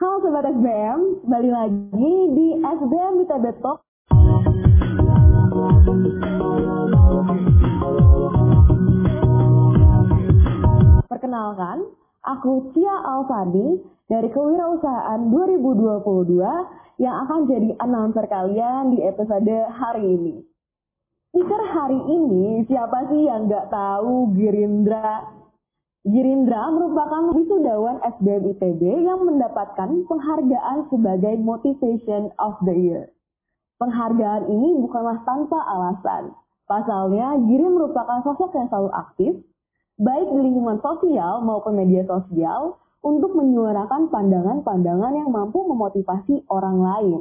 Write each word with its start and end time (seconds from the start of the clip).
Halo 0.00 0.24
Sobat 0.24 0.48
SBM, 0.48 1.20
kembali 1.20 1.50
lagi 1.52 2.14
di 2.32 2.46
SBM 2.64 3.28
ITB 3.28 3.44
Talk. 3.60 3.84
Perkenalkan, 11.12 11.84
aku 12.24 12.72
Tia 12.72 12.96
Alfadi 13.04 13.84
dari 14.08 14.32
Kewirausahaan 14.32 15.28
2022 15.28 16.40
yang 16.96 17.28
akan 17.28 17.44
jadi 17.52 17.76
announcer 17.84 18.24
kalian 18.32 18.96
di 18.96 19.04
episode 19.04 19.56
hari 19.76 20.08
ini. 20.08 20.40
Speaker 21.36 21.62
hari 21.68 22.00
ini 22.00 22.64
siapa 22.64 23.12
sih 23.12 23.28
yang 23.28 23.44
nggak 23.44 23.68
tahu 23.68 24.32
Girindra? 24.32 25.41
Girindra 26.02 26.66
merupakan 26.74 27.30
wisudawan 27.30 28.02
SBM 28.02 28.58
ITB 28.58 29.06
yang 29.06 29.22
mendapatkan 29.22 30.02
penghargaan 30.10 30.90
sebagai 30.90 31.38
Motivation 31.38 32.34
of 32.42 32.58
the 32.66 32.74
Year. 32.74 33.06
Penghargaan 33.78 34.50
ini 34.50 34.82
bukanlah 34.82 35.22
tanpa 35.22 35.62
alasan. 35.62 36.34
Pasalnya, 36.66 37.38
Giri 37.46 37.70
merupakan 37.70 38.18
sosok 38.26 38.50
yang 38.50 38.66
selalu 38.66 38.90
aktif, 38.98 39.32
baik 40.02 40.26
di 40.26 40.38
lingkungan 40.42 40.82
sosial 40.82 41.46
maupun 41.46 41.78
media 41.78 42.02
sosial, 42.10 42.82
untuk 43.06 43.38
menyuarakan 43.38 44.10
pandangan-pandangan 44.10 45.14
yang 45.14 45.30
mampu 45.30 45.62
memotivasi 45.70 46.50
orang 46.50 46.82
lain. 46.82 47.20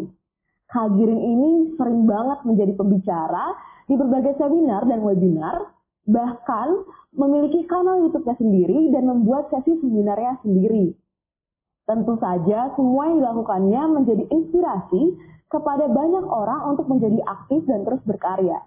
Kak 0.74 0.90
Giring 0.98 1.22
ini 1.22 1.52
sering 1.78 2.10
banget 2.10 2.42
menjadi 2.50 2.74
pembicara 2.74 3.54
di 3.86 3.94
berbagai 3.94 4.42
seminar 4.42 4.90
dan 4.90 5.06
webinar, 5.06 5.70
bahkan 6.10 6.82
memiliki 7.12 7.68
kanal 7.68 8.08
YouTube-nya 8.08 8.36
sendiri 8.40 8.92
dan 8.96 9.04
membuat 9.08 9.52
sesi 9.52 9.76
seminarnya 9.84 10.40
sendiri. 10.44 10.96
Tentu 11.84 12.16
saja 12.24 12.72
semua 12.80 13.12
yang 13.12 13.20
dilakukannya 13.20 13.82
menjadi 14.00 14.24
inspirasi 14.32 15.20
kepada 15.52 15.92
banyak 15.92 16.24
orang 16.24 16.72
untuk 16.72 16.88
menjadi 16.88 17.20
aktif 17.28 17.68
dan 17.68 17.84
terus 17.84 18.00
berkarya. 18.08 18.64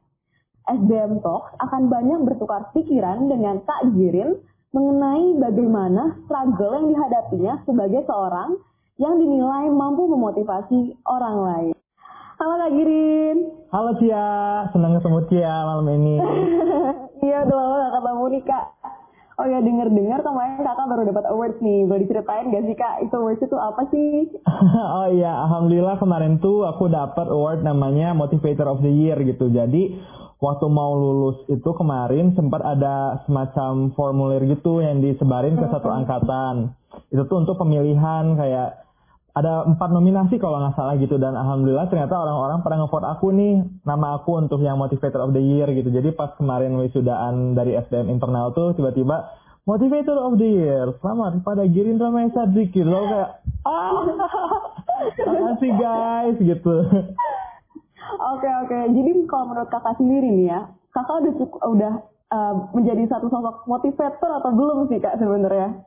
SBM 0.65 1.21
Talks 1.21 1.53
akan 1.61 1.89
banyak 1.89 2.21
bertukar 2.25 2.73
pikiran 2.73 3.29
dengan 3.29 3.65
Kak 3.65 3.93
Girin 3.97 4.41
mengenai 4.73 5.37
bagaimana 5.41 6.19
struggle 6.25 6.73
yang 6.81 6.87
dihadapinya 6.93 7.55
sebagai 7.65 8.03
seorang 8.09 8.59
yang 8.97 9.21
dinilai 9.21 9.69
mampu 9.71 10.09
memotivasi 10.09 10.99
orang 11.05 11.37
lain. 11.41 11.75
Halo 12.45 12.61
Kak 12.61 12.77
Girin. 12.77 13.39
Halo 13.73 13.91
Cia, 13.97 14.29
senang 14.69 15.01
ketemu 15.01 15.25
Cia 15.33 15.65
malam 15.65 15.89
ini. 15.97 16.21
iya, 17.25 17.41
udah 17.41 17.57
lama 17.57 17.77
gak 17.81 17.93
ketemu 17.97 18.25
nih 18.29 18.43
Kak. 18.45 18.67
Oh 19.41 19.47
ya 19.49 19.59
denger-dengar 19.65 20.21
kemarin 20.21 20.61
kakak 20.61 20.87
baru 20.93 21.03
dapat 21.09 21.25
awards 21.33 21.57
nih, 21.65 21.89
boleh 21.89 22.05
diceritain 22.05 22.53
gak 22.53 22.69
sih 22.69 22.77
kak 22.77 23.01
itu 23.01 23.17
awards 23.17 23.41
itu 23.41 23.57
apa 23.57 23.83
sih? 23.89 24.29
oh 25.01 25.09
iya, 25.09 25.33
alhamdulillah 25.49 25.97
kemarin 25.97 26.37
tuh 26.37 26.69
aku 26.69 26.93
dapat 26.93 27.33
award 27.33 27.65
namanya 27.65 28.13
Motivator 28.13 28.69
of 28.69 28.85
the 28.85 28.93
Year 28.93 29.17
gitu. 29.25 29.49
Jadi 29.49 29.97
waktu 30.37 30.69
mau 30.69 31.01
lulus 31.01 31.49
itu 31.49 31.71
kemarin 31.73 32.37
sempat 32.37 32.61
ada 32.61 33.25
semacam 33.25 33.89
formulir 33.97 34.45
gitu 34.53 34.85
yang 34.85 35.01
disebarin 35.01 35.57
ke 35.57 35.65
satu 35.73 35.89
angkatan. 35.89 36.77
Itu 37.09 37.25
tuh 37.25 37.41
untuk 37.41 37.57
pemilihan 37.57 38.37
kayak 38.37 38.84
ada 39.35 39.67
empat 39.67 39.91
nominasi 39.91 40.39
kalau 40.39 40.63
nggak 40.63 40.79
salah 40.79 40.95
gitu 40.95 41.19
dan 41.19 41.35
alhamdulillah 41.35 41.91
ternyata 41.91 42.15
orang-orang 42.15 42.63
pada 42.63 42.79
nge-vote 42.79 43.09
aku 43.19 43.35
nih 43.35 43.67
nama 43.83 44.23
aku 44.23 44.39
untuk 44.39 44.63
yang 44.63 44.79
motivator 44.79 45.27
of 45.27 45.35
the 45.35 45.43
year 45.43 45.67
gitu. 45.75 45.91
Jadi 45.91 46.15
pas 46.15 46.31
kemarin 46.39 46.79
wisudaan 46.79 47.59
dari 47.59 47.75
SDM 47.75 48.15
internal 48.15 48.55
tuh 48.55 48.79
tiba-tiba 48.79 49.35
motivator 49.67 50.23
of 50.23 50.39
the 50.39 50.47
year 50.47 50.87
selamat 51.03 51.43
pada 51.43 51.67
Girindra 51.67 52.15
Maesa 52.15 52.47
gitu 52.55 52.87
Lalu 52.87 53.07
kayak 53.11 53.31
ah 53.67 54.07
makasih 55.19 55.73
guys 55.83 56.37
gitu. 56.39 56.75
Oke 58.15 58.49
oke. 58.63 58.79
Jadi 58.95 59.11
kalau 59.27 59.51
menurut 59.51 59.67
kakak 59.67 59.99
sendiri 59.99 60.31
nih 60.31 60.47
ya, 60.55 60.61
kakak 60.95 61.27
udah 61.27 61.33
cukup 61.43 61.61
udah 61.75 61.93
uh, 62.31 62.55
menjadi 62.73 63.05
satu 63.11 63.27
sosok 63.29 63.67
motivator 63.69 64.31
atau 64.41 64.51
belum 64.55 64.89
sih 64.89 65.01
kak 65.03 65.19
sebenarnya? 65.19 65.85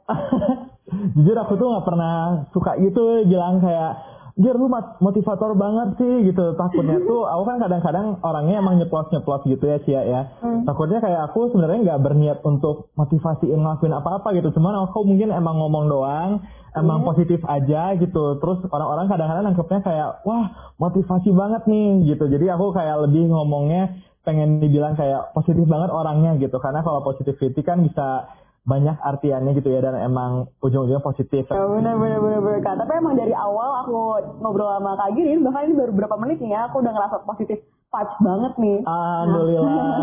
Jujur 1.17 1.37
aku 1.37 1.53
tuh 1.59 1.67
nggak 1.73 1.85
pernah 1.87 2.47
suka 2.53 2.79
gitu 2.79 3.27
bilang 3.27 3.59
kayak 3.59 4.17
Jir 4.37 4.53
lu 4.53 4.69
motivator 5.01 5.57
banget 5.57 5.97
sih 5.97 6.29
gitu 6.29 6.53
takutnya 6.53 7.01
tuh 7.09 7.25
aku 7.25 7.43
kan 7.49 7.57
kadang-kadang 7.57 8.21
orangnya 8.21 8.61
emang 8.61 8.77
nyeplos-nyeplos 8.77 9.49
gitu 9.49 9.65
ya 9.65 9.77
Cia 9.81 10.01
ya 10.05 10.21
hmm. 10.45 10.61
takutnya 10.69 11.01
kayak 11.01 11.33
aku 11.33 11.49
sebenarnya 11.49 11.79
nggak 11.89 12.01
berniat 12.05 12.39
untuk 12.45 12.93
motivasiin 12.93 13.57
ngelakuin 13.57 13.97
apa-apa 13.97 14.37
gitu 14.37 14.53
cuman 14.53 14.85
aku 14.85 15.09
mungkin 15.09 15.33
emang 15.33 15.57
ngomong 15.57 15.89
doang 15.89 16.29
emang 16.77 17.01
hmm. 17.01 17.07
positif 17.09 17.41
aja 17.49 17.97
gitu 17.97 18.37
terus 18.37 18.61
orang-orang 18.69 19.09
kadang-kadang 19.09 19.43
nangkepnya 19.49 19.81
kayak 19.81 20.09
wah 20.21 20.45
motivasi 20.77 21.33
banget 21.33 21.65
nih 21.65 22.13
gitu 22.13 22.29
jadi 22.29 22.53
aku 22.53 22.77
kayak 22.77 23.09
lebih 23.09 23.33
ngomongnya 23.33 23.97
pengen 24.27 24.59
dibilang 24.59 24.99
kayak 24.99 25.31
positif 25.31 25.63
banget 25.63 25.87
orangnya 25.87 26.35
gitu 26.35 26.59
karena 26.59 26.83
kalau 26.83 26.99
positivity 26.99 27.63
kan 27.63 27.79
bisa 27.79 28.27
banyak 28.67 28.99
artiannya 28.99 29.55
gitu 29.55 29.71
ya 29.71 29.79
dan 29.79 29.95
emang 29.95 30.51
ujung-ujungnya 30.59 30.99
positif. 30.99 31.47
Ya, 31.47 31.63
bener 31.63 31.95
bener 31.95 32.19
bener 32.19 32.39
bener 32.43 32.59
kak. 32.59 32.75
Tapi 32.75 32.91
emang 32.99 33.15
dari 33.15 33.31
awal 33.31 33.87
aku 33.87 33.95
ngobrol 34.43 34.67
sama 34.67 34.99
kak 34.99 35.15
Gini 35.15 35.39
bahkan 35.39 35.71
ini 35.71 35.79
baru 35.79 35.91
berapa 35.95 36.15
menit 36.19 36.43
nih 36.43 36.51
ya 36.51 36.67
aku 36.67 36.83
udah 36.83 36.91
ngerasa 36.91 37.23
positif 37.23 37.63
vibes 37.63 38.17
banget 38.19 38.53
nih. 38.59 38.77
Alhamdulillah. 38.83 39.95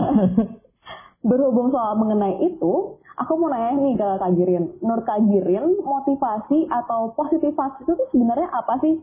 Berhubung 1.28 1.72
soal 1.72 1.96
mengenai 1.96 2.36
itu, 2.44 3.00
aku 3.16 3.32
mau 3.40 3.48
nanya 3.48 3.80
nih 3.80 3.96
ke 3.96 4.08
Kak 4.20 4.32
Girin. 4.36 4.64
Menurut 4.84 5.04
Kak 5.08 5.24
Girin, 5.24 5.72
motivasi 5.80 6.68
atau 6.68 7.16
positif 7.16 7.56
vibes 7.56 7.80
itu 7.80 7.92
tuh 7.96 8.08
sebenarnya 8.12 8.48
apa 8.52 8.76
sih? 8.84 9.00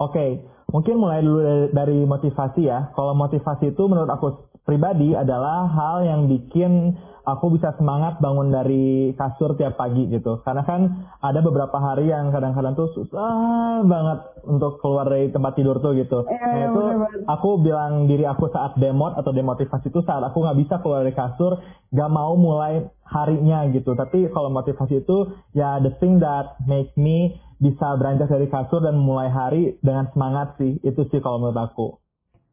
Oke, 0.00 0.16
okay. 0.16 0.30
mungkin 0.72 0.94
mulai 0.98 1.20
dulu 1.20 1.70
dari, 1.70 2.02
motivasi 2.08 2.64
ya. 2.64 2.90
Kalau 2.96 3.12
motivasi 3.12 3.76
itu 3.76 3.82
menurut 3.86 4.08
aku 4.08 4.52
pribadi 4.62 5.12
adalah 5.12 5.66
hal 5.68 6.06
yang 6.06 6.20
bikin 6.30 6.94
aku 7.22 7.54
bisa 7.54 7.74
semangat 7.78 8.18
bangun 8.18 8.50
dari 8.50 9.14
kasur 9.14 9.54
tiap 9.54 9.78
pagi 9.78 10.10
gitu. 10.10 10.42
Karena 10.42 10.62
kan 10.66 11.06
ada 11.22 11.38
beberapa 11.42 11.78
hari 11.78 12.10
yang 12.10 12.34
kadang-kadang 12.34 12.74
tuh 12.74 12.90
susah 12.94 13.82
banget 13.86 14.18
untuk 14.46 14.82
keluar 14.82 15.06
dari 15.06 15.30
tempat 15.30 15.54
tidur 15.54 15.78
tuh 15.78 15.94
gitu. 15.94 16.26
Iya, 16.26 16.46
nah 16.46 16.58
itu 16.66 16.82
aku 17.30 17.50
bilang 17.62 18.10
diri 18.10 18.26
aku 18.26 18.50
saat 18.50 18.74
demot 18.78 19.14
atau 19.14 19.30
demotivasi 19.30 19.90
itu 19.90 20.02
saat 20.02 20.22
aku 20.22 20.42
nggak 20.42 20.58
bisa 20.66 20.74
keluar 20.82 21.06
dari 21.06 21.14
kasur, 21.14 21.62
gak 21.94 22.10
mau 22.10 22.34
mulai 22.34 22.90
harinya 23.06 23.66
gitu. 23.70 23.94
Tapi 23.94 24.30
kalau 24.34 24.50
motivasi 24.50 25.06
itu 25.06 25.30
ya 25.54 25.78
the 25.78 25.94
thing 26.02 26.18
that 26.18 26.58
make 26.66 26.90
me 26.98 27.38
bisa 27.62 27.94
beranjak 27.94 28.26
dari 28.26 28.50
kasur 28.50 28.82
dan 28.82 28.98
mulai 28.98 29.30
hari 29.30 29.78
dengan 29.78 30.10
semangat 30.10 30.58
sih. 30.58 30.82
Itu 30.82 31.06
sih 31.14 31.22
kalau 31.22 31.38
menurut 31.38 31.62
aku. 31.62 31.86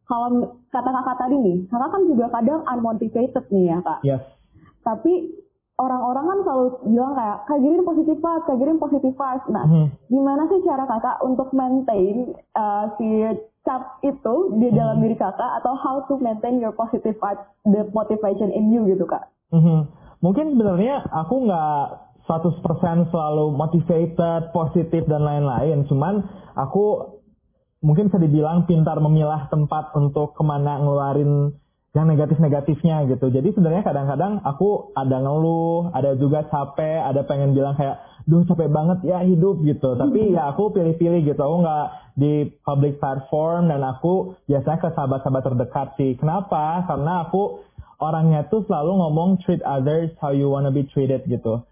Kalau 0.06 0.58
kata 0.70 0.90
kakak 0.90 1.18
tadi 1.18 1.36
nih, 1.38 1.58
kakak 1.70 1.90
kan 1.90 2.02
juga 2.06 2.26
kadang 2.30 2.62
unmotivated 2.70 3.46
nih 3.50 3.66
ya 3.74 3.78
kak. 3.82 4.00
Yes 4.06 4.24
tapi 4.84 5.14
orang-orang 5.80 6.26
kan 6.28 6.40
selalu 6.44 6.68
bilang 6.92 7.14
kayak 7.16 7.38
kak 7.48 7.60
Girin 7.62 7.84
positif 7.88 8.18
vibes, 8.20 8.46
kak 8.48 8.58
Girin 8.60 8.80
positif 8.82 9.14
vibes. 9.16 9.46
Nah, 9.52 9.66
hmm. 9.70 9.88
gimana 10.12 10.44
sih 10.52 10.60
cara 10.66 10.84
kakak 10.90 11.18
untuk 11.24 11.50
maintain 11.56 12.36
uh, 12.58 12.86
si 13.00 13.08
cap 13.68 14.02
itu 14.02 14.36
di 14.58 14.68
hmm. 14.72 14.76
dalam 14.76 14.98
diri 15.04 15.16
kakak 15.16 15.52
atau 15.62 15.78
how 15.78 16.04
to 16.08 16.20
maintain 16.20 16.60
your 16.60 16.76
positive 16.76 17.16
vibes, 17.22 17.44
the 17.70 17.86
motivation 17.96 18.52
in 18.52 18.74
you 18.74 18.84
gitu 18.90 19.06
kak? 19.08 19.30
Hmm. 19.54 19.88
Mungkin 20.20 20.52
sebenarnya 20.52 21.08
aku 21.16 21.48
nggak 21.48 21.84
100% 22.30 23.10
selalu 23.10 23.58
motivated, 23.58 24.54
positif 24.54 25.02
dan 25.10 25.26
lain-lain. 25.26 25.90
Cuman 25.90 26.22
aku 26.54 27.18
mungkin 27.82 28.14
bisa 28.14 28.22
dibilang 28.22 28.70
pintar 28.70 29.02
memilah 29.02 29.50
tempat 29.50 29.90
untuk 29.98 30.38
ke 30.38 30.44
mana 30.46 30.78
ngeluarin 30.78 31.58
yang 31.98 32.06
negatif-negatifnya 32.06 33.10
gitu. 33.10 33.34
Jadi 33.34 33.50
sebenarnya 33.50 33.82
kadang-kadang 33.82 34.46
aku 34.46 34.94
ada 34.94 35.18
ngeluh, 35.26 35.90
ada 35.90 36.14
juga 36.22 36.46
capek, 36.46 37.02
ada 37.02 37.26
pengen 37.26 37.58
bilang 37.58 37.74
kayak, 37.74 37.98
duh 38.30 38.46
capek 38.46 38.70
banget 38.70 39.10
ya 39.10 39.26
hidup 39.26 39.66
gitu. 39.66 39.98
Tapi 39.98 40.38
ya 40.38 40.54
aku 40.54 40.70
pilih-pilih 40.70 41.26
gitu. 41.26 41.42
Aku 41.42 41.66
nggak 41.66 41.86
di 42.14 42.54
public 42.62 43.02
platform 43.02 43.74
dan 43.74 43.82
aku 43.82 44.38
biasanya 44.46 44.78
ke 44.78 44.90
sahabat-sahabat 44.94 45.44
terdekat 45.50 45.88
sih. 45.98 46.14
Kenapa? 46.14 46.86
Karena 46.86 47.26
aku 47.26 47.66
orangnya 47.98 48.46
tuh 48.54 48.62
selalu 48.70 48.92
ngomong 49.02 49.42
treat 49.42 49.66
others 49.66 50.14
how 50.22 50.30
you 50.30 50.46
wanna 50.46 50.70
be 50.70 50.86
treated 50.94 51.26
gitu. 51.26 51.66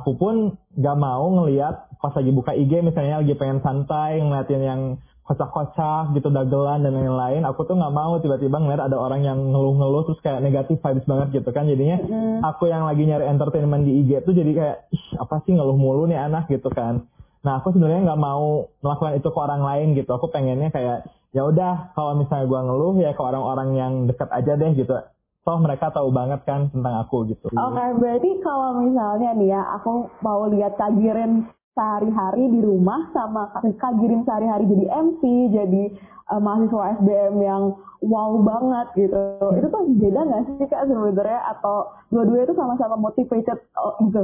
Aku 0.00 0.16
pun 0.16 0.56
gak 0.80 0.96
mau 0.96 1.28
ngeliat 1.36 1.92
pas 2.00 2.12
lagi 2.16 2.32
buka 2.32 2.56
IG 2.56 2.82
misalnya 2.82 3.20
lagi 3.20 3.36
pengen 3.36 3.60
santai 3.62 4.18
ngeliatin 4.18 4.62
yang 4.64 4.80
kocak-kocak 5.22 6.18
gitu 6.18 6.28
dagelan 6.34 6.82
dan 6.82 6.92
lain-lain. 6.98 7.46
Aku 7.46 7.62
tuh 7.62 7.78
nggak 7.78 7.94
mau 7.94 8.18
tiba-tiba 8.18 8.58
ngeliat 8.58 8.90
ada 8.90 8.98
orang 8.98 9.22
yang 9.22 9.38
ngeluh-ngeluh 9.38 10.02
terus 10.10 10.20
kayak 10.20 10.42
negatif 10.42 10.82
vibes 10.82 11.06
banget 11.06 11.40
gitu 11.40 11.50
kan. 11.54 11.70
Jadinya 11.70 12.02
mm. 12.02 12.38
aku 12.42 12.66
yang 12.66 12.82
lagi 12.82 13.06
nyari 13.06 13.30
entertainment 13.30 13.86
di 13.86 14.02
IG 14.02 14.26
tuh 14.26 14.34
jadi 14.34 14.50
kayak 14.50 14.76
ih 14.90 15.04
apa 15.22 15.40
sih 15.46 15.54
ngeluh 15.54 15.78
mulu 15.78 16.10
nih 16.10 16.18
anak? 16.18 16.50
gitu 16.50 16.68
kan. 16.74 17.06
Nah 17.46 17.62
aku 17.62 17.70
sebenarnya 17.70 18.12
nggak 18.12 18.20
mau 18.20 18.66
melakukan 18.82 19.14
itu 19.14 19.28
ke 19.30 19.38
orang 19.38 19.62
lain 19.62 19.86
gitu. 19.94 20.10
Aku 20.10 20.26
pengennya 20.26 20.74
kayak 20.74 21.06
ya 21.30 21.46
udah 21.46 21.94
kalau 21.94 22.18
misalnya 22.18 22.50
gua 22.50 22.60
ngeluh 22.66 22.94
ya 22.98 23.14
ke 23.14 23.22
orang-orang 23.22 23.68
yang 23.78 23.92
dekat 24.10 24.28
aja 24.28 24.58
deh 24.58 24.74
gitu 24.74 24.94
toh 25.42 25.58
mereka 25.58 25.90
tahu 25.90 26.14
banget 26.14 26.46
kan 26.46 26.70
tentang 26.70 27.02
aku 27.02 27.26
gitu. 27.26 27.50
Oke, 27.50 27.58
okay, 27.58 27.88
berarti 27.98 28.30
kalau 28.46 28.78
misalnya 28.78 29.30
nih 29.34 29.48
ya, 29.50 29.62
aku 29.74 30.06
mau 30.22 30.46
lihat 30.46 30.78
kajirin 30.78 31.50
sehari-hari 31.72 32.52
di 32.52 32.60
rumah 32.60 33.08
sama 33.16 33.48
Kak 33.56 33.92
Giring 33.96 34.28
sehari-hari 34.28 34.68
jadi 34.68 34.86
MC, 34.92 35.22
jadi 35.50 35.84
uh, 36.28 36.40
mahasiswa 36.40 37.00
SBM 37.00 37.34
yang 37.40 37.62
wow 38.04 38.36
banget 38.44 39.08
gitu. 39.08 39.20
Itu 39.56 39.66
tuh 39.72 39.82
beda 39.96 40.20
nggak 40.20 40.42
sih 40.46 40.66
Kak 40.68 40.84
sebenarnya 40.84 41.40
atau 41.56 41.96
dua-duanya 42.12 42.44
itu 42.44 42.54
sama-sama 42.54 42.94
motivated 43.00 43.58
oh, 43.80 43.96
gitu? 44.04 44.22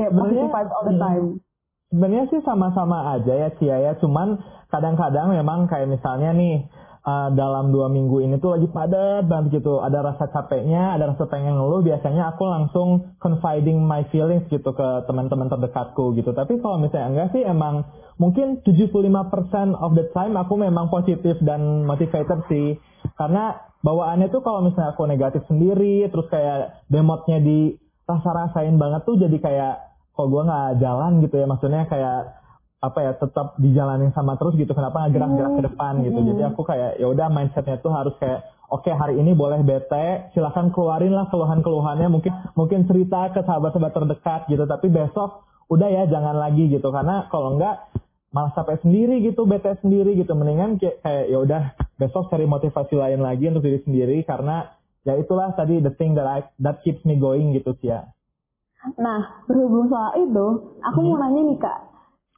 Kayak 0.00 0.12
motivated 0.16 0.68
all 0.72 0.84
the 0.88 0.96
time. 0.96 1.26
Sebenarnya 1.92 2.24
sih 2.32 2.40
sama-sama 2.40 3.20
aja 3.20 3.32
ya 3.36 3.48
Cia 3.60 3.76
ya, 3.76 3.92
cuman 4.00 4.40
kadang-kadang 4.72 5.28
memang 5.36 5.68
kayak 5.68 5.92
misalnya 5.92 6.32
nih 6.32 6.64
uh, 7.02 7.28
dalam 7.34 7.74
dua 7.74 7.90
minggu 7.90 8.22
ini 8.22 8.38
tuh 8.38 8.58
lagi 8.58 8.68
padat 8.70 9.26
banget 9.26 9.62
gitu. 9.62 9.82
Ada 9.82 9.98
rasa 10.02 10.30
capeknya, 10.30 10.96
ada 10.96 11.14
rasa 11.14 11.26
pengen 11.26 11.58
ngeluh. 11.58 11.82
Biasanya 11.82 12.34
aku 12.34 12.44
langsung 12.46 12.88
confiding 13.18 13.82
my 13.82 14.06
feelings 14.10 14.46
gitu 14.48 14.70
ke 14.74 14.88
teman-teman 15.06 15.50
terdekatku 15.50 16.14
gitu. 16.18 16.30
Tapi 16.34 16.58
kalau 16.62 16.78
misalnya 16.78 17.08
enggak 17.10 17.28
sih 17.34 17.42
emang 17.42 17.86
mungkin 18.16 18.62
75% 18.62 19.74
of 19.78 19.90
the 19.98 20.06
time 20.14 20.34
aku 20.38 20.54
memang 20.58 20.88
positif 20.88 21.38
dan 21.42 21.84
motivated 21.84 22.46
sih. 22.46 22.78
Karena 23.18 23.58
bawaannya 23.82 24.30
tuh 24.30 24.42
kalau 24.46 24.62
misalnya 24.62 24.94
aku 24.94 25.04
negatif 25.10 25.42
sendiri, 25.50 26.06
terus 26.08 26.30
kayak 26.30 26.86
demotnya 26.86 27.42
di 27.42 27.74
rasa-rasain 28.06 28.76
banget 28.78 29.02
tuh 29.06 29.14
jadi 29.18 29.38
kayak 29.38 29.74
kok 30.12 30.28
gue 30.28 30.42
nggak 30.44 30.70
jalan 30.84 31.24
gitu 31.24 31.34
ya 31.40 31.46
maksudnya 31.48 31.88
kayak 31.88 32.41
apa 32.82 32.98
ya 32.98 33.12
tetap 33.14 33.54
dijalanin 33.62 34.10
sama 34.10 34.34
terus 34.34 34.58
gitu. 34.58 34.74
Kenapa 34.74 35.06
nggak 35.06 35.14
gerak-gerak 35.14 35.52
ke 35.54 35.62
depan 35.70 35.92
gitu. 36.02 36.18
Hmm. 36.18 36.28
jadi 36.34 36.42
aku 36.50 36.60
kayak 36.66 36.98
ya 36.98 37.06
udah 37.06 37.30
mindsetnya 37.30 37.78
tuh 37.78 37.94
harus 37.94 38.10
kayak 38.18 38.42
oke 38.74 38.90
hari 38.90 39.22
ini 39.22 39.38
boleh 39.38 39.62
bete 39.62 40.34
silahkan 40.34 40.74
keluarin 40.74 41.14
lah 41.14 41.30
keluhan-keluhannya. 41.30 42.10
Mungkin 42.10 42.32
mungkin 42.58 42.90
cerita 42.90 43.30
ke 43.30 43.46
sahabat-sahabat 43.46 43.92
terdekat 43.94 44.40
gitu. 44.50 44.66
Tapi 44.66 44.90
besok 44.90 45.46
udah 45.70 45.86
ya 45.86 46.02
jangan 46.10 46.34
lagi 46.34 46.66
gitu. 46.66 46.90
Karena 46.90 47.30
kalau 47.30 47.54
enggak 47.54 47.86
malah 48.34 48.50
capek 48.50 48.82
sendiri 48.82 49.22
gitu 49.22 49.46
bete 49.46 49.78
sendiri 49.78 50.18
gitu. 50.18 50.34
Mendingan 50.34 50.82
kayak, 50.82 51.06
kayak 51.06 51.24
ya 51.30 51.38
udah 51.38 51.62
besok 52.02 52.34
cari 52.34 52.50
motivasi 52.50 52.98
lain 52.98 53.22
lagi 53.22 53.46
untuk 53.46 53.62
diri 53.62 53.78
sendiri. 53.86 54.26
Karena 54.26 54.66
ya 55.06 55.14
itulah 55.22 55.54
tadi 55.54 55.78
the 55.78 55.94
thing 55.94 56.18
that 56.18 56.26
I, 56.26 56.42
that 56.58 56.82
keeps 56.82 57.06
me 57.06 57.14
going 57.14 57.54
gitu 57.54 57.78
sih 57.78 57.94
ya 57.94 58.10
Nah, 58.98 59.46
berhubung 59.46 59.86
soal 59.86 60.26
itu, 60.26 60.74
aku 60.82 60.98
mau 61.06 61.14
nanya 61.14 61.46
nih 61.46 61.58
kak, 61.62 61.78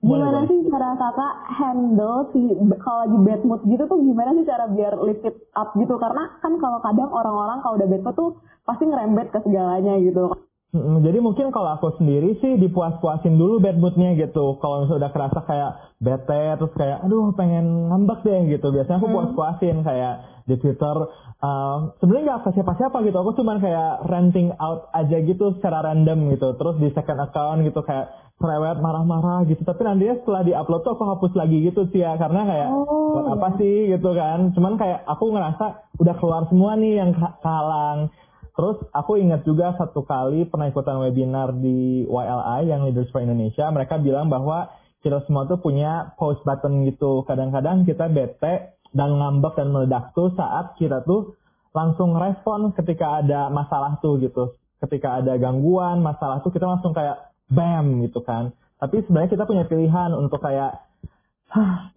Boleh, 0.05 0.21
gimana 0.21 0.41
boleh. 0.45 0.49
sih 0.53 0.59
cara 0.69 0.89
kakak 1.01 1.35
handle 1.49 2.19
si 2.37 2.41
kalau 2.85 2.99
lagi 3.09 3.19
bad 3.25 3.43
mood 3.49 3.61
gitu 3.65 3.85
tuh 3.89 3.99
gimana 4.05 4.31
sih 4.37 4.45
cara 4.45 4.65
biar 4.69 4.93
lift 5.01 5.25
it 5.25 5.37
up 5.57 5.73
gitu? 5.81 5.97
Karena 5.97 6.29
kan 6.45 6.61
kalau 6.61 6.79
kadang 6.85 7.09
orang-orang 7.09 7.59
kalau 7.65 7.81
udah 7.81 7.89
bad 7.89 8.03
mood 8.05 8.17
tuh 8.21 8.31
pasti 8.69 8.85
ngerembet 8.85 9.33
ke 9.33 9.41
segalanya 9.41 9.97
gitu. 10.05 10.29
Mm, 10.75 11.07
Jadi 11.07 11.19
mungkin 11.19 11.47
kalau 11.49 11.71
aku 11.73 11.95
sendiri 11.97 12.35
sih 12.39 12.59
dipuas-puasin 12.59 13.39
dulu 13.39 13.63
bad 13.63 13.79
moodnya 13.79 14.19
gitu. 14.19 14.59
Kalau 14.59 14.83
misalnya 14.83 15.07
udah 15.07 15.13
kerasa 15.15 15.41
kayak 15.41 15.71
bete 15.97 16.43
terus 16.59 16.75
kayak 16.75 16.99
aduh 17.01 17.31
pengen 17.33 17.89
ngambek 17.89 18.21
deh 18.21 18.51
gitu. 18.51 18.69
Biasanya 18.69 18.99
aku 18.99 19.07
puas-puasin 19.09 19.81
kayak 19.81 20.15
di 20.45 20.59
Twitter. 20.59 20.97
um, 21.39 21.95
Sebenarnya 21.97 22.25
nggak 22.27 22.41
ke 22.43 22.51
siapa-siapa 22.53 22.97
gitu. 23.01 23.17
Aku 23.17 23.33
cuman 23.33 23.63
kayak 23.63 24.03
ranting 24.05 24.51
out 24.59 24.91
aja 24.91 25.17
gitu 25.17 25.55
secara 25.55 25.79
random 25.85 26.35
gitu. 26.35 26.53
Terus 26.53 26.77
di 26.77 26.91
second 26.91 27.23
account 27.23 27.63
gitu 27.63 27.79
kayak 27.81 28.11
cerewet 28.35 28.77
marah-marah 28.77 29.47
gitu. 29.47 29.63
Tapi 29.63 29.79
nantinya 29.79 30.19
setelah 30.19 30.43
di-upload 30.43 30.83
tuh 30.83 30.93
aku 30.93 31.05
hapus 31.07 31.33
lagi 31.39 31.63
gitu 31.63 31.87
sih 31.89 32.03
ya. 32.03 32.19
Karena 32.19 32.43
kayak 32.43 32.69
Oh, 32.75 33.15
buat 33.15 33.27
apa 33.31 33.49
sih 33.57 33.95
gitu 33.95 34.11
kan. 34.11 34.51
Cuman 34.51 34.75
kayak 34.75 35.07
aku 35.07 35.31
ngerasa 35.31 35.67
udah 36.03 36.15
keluar 36.19 36.43
semua 36.51 36.75
nih 36.75 36.99
yang 36.99 37.15
ka- 37.15 37.39
kalang. 37.39 38.11
Terus 38.55 38.79
aku 38.95 39.19
ingat 39.19 39.43
juga 39.43 39.75
satu 39.75 40.07
kali 40.07 40.47
pernah 40.47 40.71
ikutan 40.71 41.03
webinar 41.03 41.51
di 41.59 42.07
YLI 42.07 42.71
yang 42.71 42.87
Leaders 42.87 43.11
for 43.11 43.19
Indonesia. 43.19 43.67
Mereka 43.67 43.99
bilang 43.99 44.31
bahwa 44.31 44.71
kita 45.03 45.27
semua 45.27 45.45
tuh 45.51 45.59
punya 45.59 46.15
pause 46.15 46.39
button 46.47 46.87
gitu. 46.87 47.27
Kadang-kadang 47.27 47.83
kita 47.83 48.07
bete 48.07 48.79
dan 48.95 49.19
ngambek 49.19 49.59
dan 49.59 49.75
meledak 49.75 50.15
tuh 50.15 50.31
saat 50.39 50.79
kita 50.79 51.03
tuh 51.03 51.35
langsung 51.75 52.15
respon 52.15 52.71
ketika 52.79 53.21
ada 53.21 53.51
masalah 53.51 53.99
tuh 53.99 54.23
gitu. 54.23 54.55
Ketika 54.79 55.19
ada 55.19 55.35
gangguan, 55.35 55.99
masalah 55.99 56.39
tuh 56.39 56.55
kita 56.55 56.65
langsung 56.71 56.95
kayak 56.95 57.35
bam 57.51 58.07
gitu 58.07 58.23
kan. 58.23 58.55
Tapi 58.79 59.03
sebenarnya 59.03 59.35
kita 59.35 59.45
punya 59.51 59.65
pilihan 59.67 60.15
untuk 60.15 60.39
kayak 60.39 60.79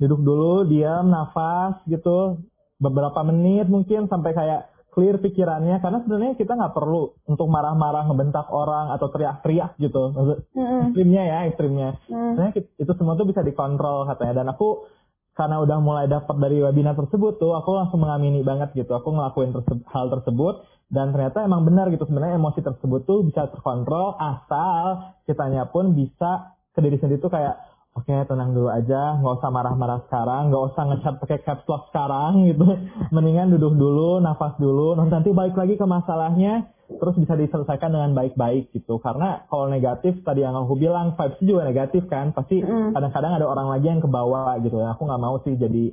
duduk 0.01 0.21
dulu, 0.25 0.65
diam, 0.65 1.09
nafas 1.09 1.77
gitu, 1.85 2.41
beberapa 2.81 3.21
menit 3.25 3.69
mungkin 3.69 4.09
sampai 4.09 4.33
kayak 4.33 4.61
clear 4.97 5.21
pikirannya. 5.21 5.77
Karena 5.77 6.01
sebenarnya 6.01 6.33
kita 6.33 6.57
nggak 6.57 6.73
perlu 6.73 7.13
untuk 7.29 7.45
marah-marah, 7.45 8.09
ngebentak 8.09 8.49
orang 8.49 8.89
atau 8.97 9.13
teriak-teriak 9.13 9.77
gitu. 9.77 10.09
Maksud, 10.17 10.37
Mm-mm. 10.57 10.81
ekstrimnya 10.89 11.23
ya, 11.29 11.37
ekstrimnya. 11.45 11.89
Mm. 12.09 12.33
Sebenarnya 12.33 12.53
itu 12.81 12.91
semua 12.97 13.13
tuh 13.13 13.29
bisa 13.29 13.45
dikontrol 13.45 14.09
katanya. 14.09 14.41
Dan 14.41 14.57
aku 14.57 14.89
karena 15.37 15.61
udah 15.61 15.77
mulai 15.77 16.09
dapat 16.09 16.33
dari 16.41 16.57
webinar 16.65 16.97
tersebut 16.97 17.37
tuh, 17.37 17.53
aku 17.53 17.69
langsung 17.77 18.01
mengamini 18.01 18.41
banget 18.41 18.73
gitu. 18.73 18.97
Aku 18.97 19.13
ngelakuin 19.13 19.53
terse- 19.53 19.85
hal 19.93 20.09
tersebut 20.09 20.65
dan 20.89 21.13
ternyata 21.13 21.45
emang 21.45 21.61
benar 21.61 21.93
gitu. 21.93 22.09
Sebenarnya 22.09 22.41
emosi 22.41 22.65
tersebut 22.65 23.05
tuh 23.05 23.21
bisa 23.21 23.45
terkontrol 23.53 24.17
asal 24.17 25.13
kitanya 25.29 25.69
pun 25.69 25.93
bisa 25.93 26.57
ke 26.73 26.81
diri 26.81 26.97
sendiri 26.97 27.21
tuh 27.21 27.29
kayak 27.29 27.53
oke 27.97 28.13
tenang 28.29 28.53
dulu 28.53 28.69
aja, 28.69 29.17
nggak 29.17 29.35
usah 29.41 29.49
marah-marah 29.49 30.05
sekarang, 30.05 30.53
nggak 30.53 30.63
usah 30.69 30.83
ngechat 30.93 31.15
pakai 31.17 31.39
caps 31.41 31.65
lock 31.65 31.89
sekarang 31.89 32.45
gitu. 32.45 32.65
Mendingan 33.15 33.49
duduk 33.49 33.73
dulu, 33.73 34.21
nafas 34.21 34.53
dulu, 34.61 34.93
nanti 34.93 35.33
balik 35.33 35.57
lagi 35.57 35.75
ke 35.75 35.85
masalahnya, 35.89 36.69
terus 36.87 37.17
bisa 37.17 37.33
diselesaikan 37.33 37.89
dengan 37.89 38.13
baik-baik 38.13 38.69
gitu. 38.71 39.01
Karena 39.01 39.41
kalau 39.49 39.65
negatif 39.65 40.21
tadi 40.21 40.45
yang 40.45 40.53
aku 40.53 40.77
bilang 40.77 41.17
vibes 41.17 41.41
juga 41.41 41.65
negatif 41.65 42.05
kan, 42.05 42.31
pasti 42.37 42.61
Mm. 42.61 42.93
kadang-kadang 42.93 43.33
ada 43.41 43.45
orang 43.49 43.67
lagi 43.73 43.89
yang 43.89 43.99
kebawa 43.99 44.61
gitu. 44.61 44.77
Aku 44.77 45.01
nggak 45.09 45.21
mau 45.21 45.41
sih 45.41 45.57
jadi 45.57 45.91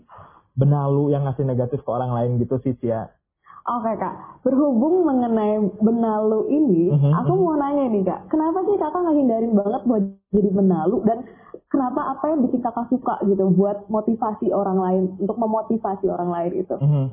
benalu 0.55 1.11
yang 1.11 1.27
ngasih 1.27 1.43
negatif 1.49 1.83
ke 1.83 1.91
orang 1.91 2.15
lain 2.15 2.39
gitu 2.39 2.61
sih 2.63 2.77
Cia. 2.79 3.11
Oke 3.65 3.97
kak, 3.97 4.45
berhubung 4.45 5.09
mengenai 5.09 5.57
benalu 5.81 6.53
ini, 6.53 6.93
Mhm, 6.93 7.17
aku 7.17 7.33
mau 7.33 7.57
nanya 7.57 7.89
nih 7.89 8.05
kak, 8.05 8.29
kenapa 8.29 8.61
sih 8.69 8.77
kakak 8.77 9.03
ngehindarin 9.09 9.57
banget 9.57 9.83
buat 9.89 10.05
jadi 10.37 10.51
benalu 10.53 11.01
dan 11.09 11.25
kenapa 11.75 12.15
apa 12.15 12.25
yang 12.31 12.47
bikin 12.47 12.63
kakak 12.63 12.87
suka 12.87 13.19
gitu 13.27 13.51
buat 13.51 13.91
motivasi 13.91 14.55
orang 14.55 14.79
lain, 14.79 15.03
untuk 15.19 15.35
memotivasi 15.35 16.07
orang 16.07 16.31
lain 16.31 16.53
itu? 16.63 16.77
Mhm. 16.79 17.07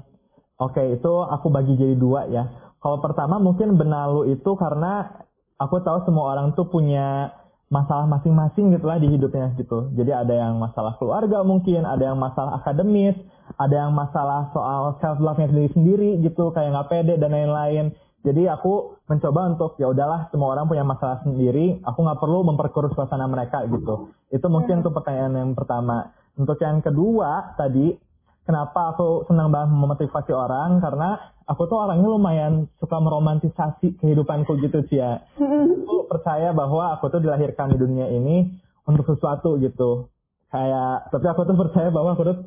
Oke, 0.61 0.83
itu 0.93 1.13
aku 1.25 1.49
bagi 1.49 1.73
jadi 1.73 1.97
dua 1.97 2.29
ya. 2.29 2.45
Kalau 2.77 3.01
pertama 3.01 3.41
mungkin 3.41 3.73
benalu 3.73 4.37
itu 4.37 4.53
karena 4.53 5.25
aku 5.57 5.81
tahu 5.81 6.05
semua 6.05 6.37
orang 6.37 6.53
tuh 6.53 6.69
punya 6.69 7.33
masalah 7.71 8.05
masing-masing 8.05 8.69
gitu 8.77 8.85
lah 8.85 9.01
di 9.01 9.09
hidupnya 9.09 9.57
gitu. 9.57 9.89
Jadi 9.97 10.11
ada 10.13 10.33
yang 10.33 10.61
masalah 10.61 10.99
keluarga 11.01 11.41
mungkin, 11.41 11.87
ada 11.87 12.13
yang 12.13 12.19
masalah 12.19 12.61
akademis, 12.61 13.17
ada 13.57 13.87
yang 13.87 13.95
masalah 13.95 14.53
soal 14.53 15.01
self 15.01 15.17
love-nya 15.17 15.49
sendiri-sendiri 15.49 16.21
gitu, 16.21 16.53
kayak 16.53 16.77
nggak 16.77 16.89
pede 16.91 17.15
dan 17.17 17.31
lain-lain. 17.33 17.85
Jadi 18.21 18.45
aku 18.45 19.01
mencoba 19.09 19.49
untuk 19.49 19.71
ya 19.81 19.89
udahlah 19.89 20.29
semua 20.29 20.53
orang 20.53 20.69
punya 20.69 20.85
masalah 20.85 21.25
sendiri, 21.25 21.81
aku 21.81 21.99
nggak 22.05 22.21
perlu 22.21 22.45
memperkeruh 22.53 22.93
suasana 22.93 23.25
mereka 23.25 23.65
gitu. 23.65 24.13
Itu 24.29 24.45
mungkin 24.45 24.85
untuk 24.85 24.93
pertanyaan 24.93 25.33
yang 25.41 25.51
pertama. 25.57 26.13
Untuk 26.37 26.61
yang 26.61 26.85
kedua 26.85 27.57
tadi 27.57 27.97
kenapa 28.45 28.93
aku 28.93 29.25
senang 29.25 29.49
banget 29.49 29.73
memotivasi 29.73 30.31
orang 30.37 30.77
karena 30.85 31.17
aku 31.49 31.65
tuh 31.65 31.81
orangnya 31.81 32.07
lumayan 32.13 32.53
suka 32.77 32.97
meromantisasi 33.01 33.97
kehidupanku 33.97 34.53
gitu 34.61 34.85
sih 34.87 35.01
ya. 35.01 35.25
Aku 35.81 36.05
percaya 36.05 36.53
bahwa 36.53 36.93
aku 36.95 37.07
tuh 37.07 37.23
dilahirkan 37.23 37.73
di 37.73 37.77
dunia 37.81 38.07
ini 38.11 38.53
untuk 38.85 39.07
sesuatu 39.09 39.57
gitu. 39.57 40.11
Kayak 40.51 41.07
tapi 41.09 41.25
aku 41.31 41.47
tuh 41.47 41.55
percaya 41.55 41.87
bahwa 41.89 42.11
aku 42.11 42.23
tuh 42.27 42.37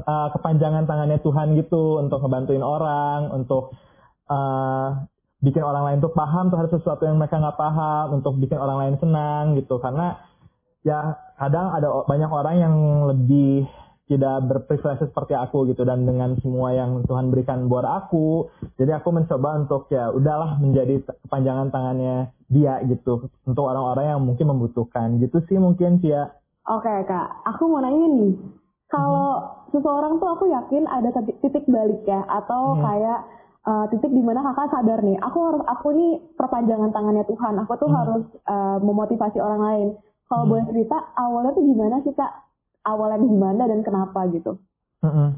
uh, 0.00 0.28
kepanjangan 0.32 0.88
tangannya 0.88 1.20
Tuhan 1.20 1.52
gitu 1.60 2.00
untuk 2.00 2.24
ngebantuin 2.24 2.64
orang, 2.64 3.28
untuk 3.36 3.76
uh, 4.32 5.04
bikin 5.40 5.64
orang 5.64 5.84
lain 5.88 5.98
tuh 6.04 6.12
paham 6.12 6.52
terhadap 6.52 6.72
sesuatu 6.76 7.08
yang 7.08 7.16
mereka 7.16 7.40
nggak 7.40 7.58
paham, 7.58 8.20
untuk 8.20 8.36
bikin 8.36 8.60
orang 8.60 8.78
lain 8.84 8.94
senang 9.00 9.56
gitu. 9.56 9.80
Karena 9.80 10.16
ya 10.80 11.16
kadang 11.36 11.72
ada 11.76 12.04
banyak 12.08 12.30
orang 12.30 12.56
yang 12.56 12.74
lebih 13.08 13.68
tidak 14.10 14.42
berprivilege 14.50 15.06
seperti 15.06 15.38
aku 15.38 15.70
gitu 15.70 15.86
dan 15.86 16.02
dengan 16.02 16.34
semua 16.42 16.74
yang 16.74 17.06
Tuhan 17.06 17.30
berikan 17.30 17.70
buat 17.70 17.86
aku 17.86 18.50
jadi 18.74 18.98
aku 18.98 19.14
mencoba 19.14 19.62
untuk 19.62 19.86
ya 19.86 20.10
udahlah 20.10 20.58
menjadi 20.58 21.06
kepanjangan 21.06 21.70
tangannya 21.70 22.34
dia 22.50 22.82
gitu 22.90 23.30
untuk 23.46 23.70
orang-orang 23.70 24.10
yang 24.10 24.20
mungkin 24.26 24.50
membutuhkan 24.50 25.22
gitu 25.22 25.38
sih 25.46 25.62
mungkin 25.62 26.02
sih 26.02 26.10
ya 26.10 26.26
Oke 26.68 26.92
kak, 27.08 27.28
aku 27.48 27.66
mau 27.66 27.80
nanya 27.82 28.06
nih, 28.14 28.36
kalau 28.92 29.42
seseorang 29.72 30.20
tuh 30.20 30.28
aku 30.28 30.44
yakin 30.52 30.84
ada 30.86 31.08
titik, 31.18 31.40
titik 31.40 31.64
balik 31.66 32.04
ya, 32.04 32.20
atau 32.28 32.76
Hmm. 32.76 32.84
kayak 32.84 33.20
uh, 33.66 33.84
titik 33.92 34.12
di 34.12 34.22
mana 34.24 34.40
kakak 34.40 34.72
sadar 34.72 35.00
nih, 35.04 35.16
aku 35.20 35.38
harus 35.40 35.62
aku 35.66 35.88
nih 35.92 36.12
perpanjangan 36.36 36.90
tangannya 36.92 37.24
Tuhan, 37.28 37.54
aku 37.60 37.72
tuh 37.76 37.88
Hmm. 37.88 37.98
harus 37.98 38.24
uh, 38.48 38.78
memotivasi 38.80 39.38
orang 39.40 39.62
lain. 39.62 39.88
Kalau 40.28 40.44
Hmm. 40.46 40.50
boleh 40.54 40.64
cerita, 40.70 40.96
awalnya 41.18 41.52
tuh 41.52 41.64
gimana 41.66 41.96
sih 42.06 42.14
kak? 42.14 42.32
Awalnya 42.80 43.18
gimana 43.20 43.62
dan 43.68 43.80
kenapa 43.84 44.24
gitu? 44.32 44.56
Mm-mm. 45.04 45.36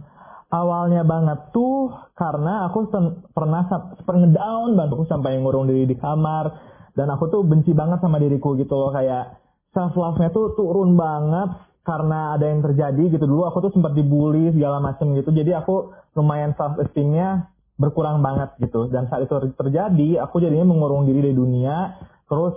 Awalnya 0.53 1.03
banget 1.03 1.49
tuh 1.57 1.91
karena 2.13 2.69
aku 2.69 2.93
pernah 3.33 3.65
pernah 4.05 4.29
down 4.29 4.77
banget 4.77 4.93
aku 4.93 5.09
sampai 5.09 5.41
ngurung 5.41 5.65
diri 5.65 5.89
di 5.89 5.97
kamar 5.97 6.53
dan 6.93 7.09
aku 7.09 7.33
tuh 7.33 7.41
benci 7.41 7.73
banget 7.73 8.05
sama 8.05 8.21
diriku 8.21 8.53
gitu 8.61 8.77
loh 8.77 8.93
kayak 8.93 9.41
self 9.73 9.97
love-nya 9.97 10.29
tuh 10.29 10.53
turun 10.61 10.93
banget 10.93 11.57
karena 11.89 12.37
ada 12.37 12.53
yang 12.53 12.61
terjadi 12.61 13.17
gitu 13.17 13.25
dulu 13.25 13.49
aku 13.49 13.65
tuh 13.65 13.73
sempat 13.73 13.97
dibully 13.97 14.53
segala 14.53 14.77
macem 14.79 15.17
gitu 15.17 15.33
jadi 15.33 15.65
aku 15.65 15.89
lumayan 16.21 16.53
self 16.53 16.77
esteemnya 16.85 17.49
berkurang 17.81 18.21
banget 18.21 18.55
gitu. 18.61 18.89
Dan 18.93 19.09
saat 19.09 19.25
itu 19.25 19.35
terjadi 19.57 20.23
aku 20.25 20.43
jadinya 20.43 20.69
mengurung 20.69 21.09
diri 21.09 21.31
dari 21.31 21.37
dunia 21.37 21.99
terus 22.29 22.57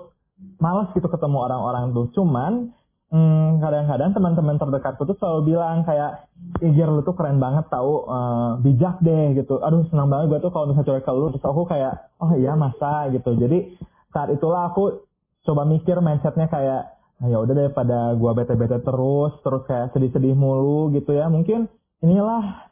males 0.59 0.91
gitu 0.93 1.07
ketemu 1.07 1.37
orang-orang 1.47 1.95
tuh. 1.95 2.07
Cuman 2.15 2.75
hmm, 3.11 3.63
kadang-kadang 3.63 4.11
teman-teman 4.11 4.55
terdekatku 4.59 5.03
tuh 5.07 5.17
selalu 5.19 5.55
bilang 5.55 5.87
kayak 5.87 6.27
Igir 6.59 6.87
lu 6.87 7.01
tuh 7.03 7.15
keren 7.15 7.39
banget 7.39 7.67
tahu 7.71 8.07
uh, 8.07 8.59
bijak 8.59 8.99
deh 8.99 9.35
gitu. 9.35 9.59
Aduh 9.63 9.87
senang 9.91 10.11
banget 10.11 10.35
gue 10.35 10.39
tuh 10.43 10.51
kalau 10.51 10.71
misalnya 10.71 10.87
cewek 10.93 11.03
ke 11.03 11.11
lu. 11.11 11.27
Terus 11.35 11.45
aku 11.45 11.63
kayak 11.67 11.93
oh 12.19 12.31
iya 12.35 12.53
masa 12.55 13.11
gitu. 13.11 13.35
Jadi 13.35 13.79
saat 14.15 14.31
itulah 14.31 14.71
aku 14.71 15.03
coba 15.45 15.63
mikir 15.67 15.99
mindsetnya 16.01 16.49
kayak 16.49 16.95
nah, 17.21 17.27
ya 17.29 17.37
udah 17.39 17.53
daripada 17.53 18.17
gua 18.17 18.33
bete-bete 18.33 18.81
terus 18.81 19.31
terus 19.45 19.63
kayak 19.69 19.93
sedih-sedih 19.93 20.35
mulu 20.35 20.91
gitu 20.95 21.13
ya. 21.15 21.27
Mungkin 21.31 21.67
inilah 22.03 22.71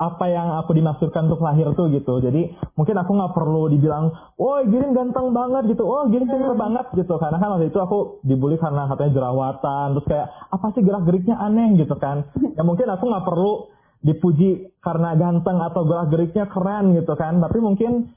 apa 0.00 0.32
yang 0.32 0.56
aku 0.56 0.72
dimaksudkan 0.72 1.28
untuk 1.28 1.44
lahir 1.44 1.68
tuh 1.76 1.92
gitu. 1.92 2.24
Jadi 2.24 2.56
mungkin 2.72 2.96
aku 2.96 3.12
nggak 3.12 3.36
perlu 3.36 3.68
dibilang 3.68 4.08
oh 4.40 4.64
gini 4.64 4.96
ganteng 4.96 5.36
banget 5.36 5.76
gitu. 5.76 5.84
Oh 5.84 6.08
gini 6.08 6.24
pinter 6.24 6.56
banget 6.56 6.88
gitu. 6.96 7.20
Karena 7.20 7.36
kan 7.36 7.60
waktu 7.60 7.68
itu 7.68 7.76
aku 7.76 8.24
dibully 8.24 8.56
karena 8.56 8.88
katanya 8.88 9.12
jerawatan. 9.12 9.86
Terus 10.00 10.06
kayak 10.08 10.26
apa 10.48 10.66
sih 10.72 10.80
gerak 10.80 11.04
geriknya 11.04 11.36
aneh 11.36 11.76
gitu 11.76 11.92
kan. 12.00 12.32
Ya 12.56 12.64
mungkin 12.64 12.88
aku 12.88 13.04
nggak 13.12 13.24
perlu 13.28 13.68
dipuji 14.00 14.72
karena 14.80 15.12
ganteng 15.20 15.60
atau 15.60 15.84
gerak 15.84 16.08
geriknya 16.08 16.48
keren 16.48 16.96
gitu 16.96 17.12
kan. 17.20 17.36
Tapi 17.36 17.58
mungkin 17.60 18.08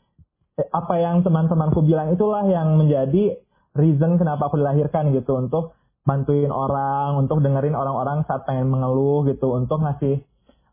eh, 0.55 0.67
apa 0.71 0.95
yang 1.03 1.19
teman-temanku 1.27 1.83
bilang 1.83 2.15
itulah 2.15 2.47
yang 2.47 2.79
menjadi 2.79 3.43
reason 3.75 4.15
kenapa 4.15 4.47
aku 4.47 4.55
dilahirkan 4.55 5.11
gitu. 5.11 5.35
Untuk 5.35 5.75
bantuin 6.07 6.47
orang, 6.47 7.19
untuk 7.19 7.43
dengerin 7.43 7.75
orang-orang 7.75 8.23
saat 8.23 8.47
pengen 8.47 8.71
mengeluh 8.71 9.27
gitu, 9.27 9.51
untuk 9.51 9.83
ngasih 9.83 10.23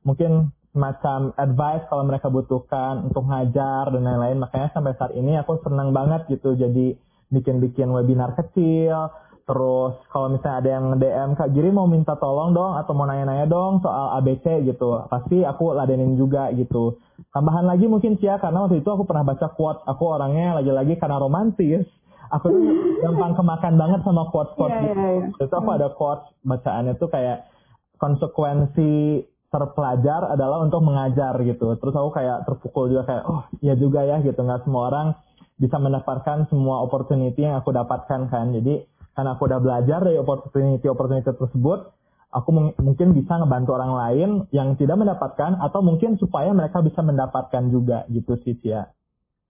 mungkin 0.07 0.55
semacam 0.71 1.35
advice 1.35 1.85
kalau 1.91 2.05
mereka 2.07 2.31
butuhkan 2.31 3.11
untuk 3.11 3.27
ngajar 3.27 3.91
dan 3.91 4.03
lain-lain. 4.07 4.39
Makanya 4.39 4.69
sampai 4.71 4.95
saat 4.95 5.13
ini 5.19 5.35
aku 5.39 5.59
senang 5.67 5.91
banget 5.91 6.31
gitu 6.31 6.55
jadi 6.55 6.95
bikin-bikin 7.31 7.91
webinar 7.91 8.39
kecil. 8.39 9.11
Terus 9.51 9.99
kalau 10.15 10.31
misalnya 10.31 10.59
ada 10.63 10.71
yang 10.79 10.87
DM 10.95 11.31
Kak 11.35 11.51
Giri 11.51 11.75
mau 11.75 11.91
minta 11.91 12.15
tolong 12.15 12.55
dong 12.55 12.79
atau 12.79 12.95
mau 12.95 13.03
nanya-nanya 13.03 13.51
dong 13.51 13.83
soal 13.83 14.23
ABC 14.23 14.63
gitu. 14.63 15.03
Pasti 15.11 15.43
aku 15.43 15.75
ladenin 15.75 16.15
juga 16.15 16.55
gitu. 16.55 17.03
Tambahan 17.35 17.67
lagi 17.67 17.91
mungkin 17.91 18.15
sih 18.23 18.31
ya 18.31 18.39
karena 18.39 18.63
waktu 18.67 18.79
itu 18.79 18.87
aku 18.87 19.03
pernah 19.11 19.27
baca 19.27 19.51
quote. 19.51 19.83
Aku 19.91 20.07
orangnya 20.07 20.55
lagi-lagi 20.63 20.95
karena 21.03 21.19
romantis 21.19 21.83
aku 22.31 22.47
tuh 22.47 22.63
gampang 23.03 23.35
kemakan 23.35 23.75
banget 23.75 24.01
sama 24.07 24.23
quotes-quotes 24.31 24.71
yeah, 24.71 24.87
gitu. 24.87 25.03
Yeah, 25.03 25.15
yeah. 25.35 25.45
Itu 25.51 25.55
aku 25.59 25.71
ada 25.75 25.89
quotes 25.99 26.25
bacaannya 26.47 26.95
tuh 26.97 27.11
kayak 27.11 27.51
konsekuensi 27.99 29.27
terpelajar 29.51 30.31
adalah 30.31 30.63
untuk 30.63 30.81
mengajar 30.81 31.35
gitu. 31.43 31.75
Terus 31.77 31.95
aku 31.95 32.11
kayak 32.15 32.47
terpukul 32.47 32.87
juga 32.95 33.03
kayak 33.05 33.25
oh 33.27 33.43
iya 33.61 33.75
juga 33.75 34.07
ya 34.07 34.23
gitu 34.23 34.39
nggak 34.39 34.63
semua 34.65 34.83
orang 34.89 35.07
bisa 35.61 35.77
mendapatkan 35.77 36.49
semua 36.49 36.81
opportunity 36.87 37.45
yang 37.45 37.59
aku 37.59 37.75
dapatkan 37.75 38.31
kan. 38.31 38.47
Jadi 38.55 38.87
karena 39.13 39.37
aku 39.37 39.51
udah 39.51 39.61
belajar 39.61 39.99
dari 40.07 40.17
opportunity 40.17 40.87
opportunity 40.87 41.27
tersebut, 41.27 41.93
aku 42.31 42.49
mungkin 42.79 43.13
bisa 43.13 43.43
ngebantu 43.43 43.75
orang 43.75 43.93
lain 43.93 44.31
yang 44.55 44.79
tidak 44.79 44.97
mendapatkan 44.97 45.59
atau 45.59 45.83
mungkin 45.83 46.15
supaya 46.17 46.55
mereka 46.55 46.79
bisa 46.81 47.03
mendapatkan 47.03 47.69
juga 47.69 48.07
gitu 48.09 48.39
sih 48.47 48.55
ya. 48.63 48.87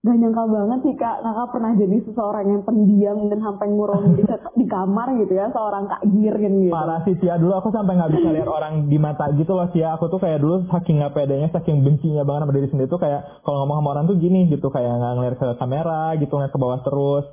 Gak 0.00 0.16
nyangka 0.16 0.48
banget 0.48 0.80
sih 0.80 0.94
kak, 0.96 1.20
kakak 1.20 1.48
pernah 1.52 1.76
jadi 1.76 1.96
seseorang 2.08 2.48
yang 2.48 2.64
pendiam 2.64 3.28
dan 3.28 3.36
sampai 3.44 3.68
ngurung 3.68 4.16
di, 4.16 4.24
di 4.56 4.64
kamar 4.64 5.12
gitu 5.20 5.36
ya, 5.36 5.52
seorang 5.52 5.92
kak 5.92 6.00
girin 6.08 6.64
gitu. 6.64 6.72
Parah 6.72 7.04
sih 7.04 7.20
Cia, 7.20 7.36
dulu 7.36 7.52
aku 7.60 7.68
sampai 7.68 8.00
nggak 8.00 8.16
bisa 8.16 8.32
lihat 8.32 8.48
orang 8.48 8.88
di 8.88 8.96
mata 8.96 9.28
gitu 9.36 9.52
loh 9.52 9.68
Cia. 9.76 10.00
Aku 10.00 10.08
tuh 10.08 10.16
kayak 10.16 10.40
dulu 10.40 10.64
saking 10.72 11.04
nggak 11.04 11.12
pedenya, 11.12 11.52
saking 11.52 11.84
bencinya 11.84 12.24
banget 12.24 12.48
sama 12.48 12.56
diri 12.56 12.68
sendiri 12.72 12.88
tuh 12.88 12.96
kayak 12.96 13.44
kalau 13.44 13.60
ngomong 13.60 13.76
sama 13.84 13.88
orang 13.92 14.04
tuh 14.08 14.16
gini 14.16 14.48
gitu, 14.48 14.72
kayak 14.72 14.88
nggak 14.88 15.12
ngeliat 15.20 15.36
ke 15.36 15.46
kamera 15.60 16.02
gitu, 16.16 16.32
ngeliat 16.32 16.52
ke 16.56 16.60
bawah 16.64 16.80
terus. 16.80 17.24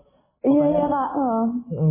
Iya 0.43 0.65
iya 0.67 0.85
kak. 0.91 1.09
Uh. 1.15 1.43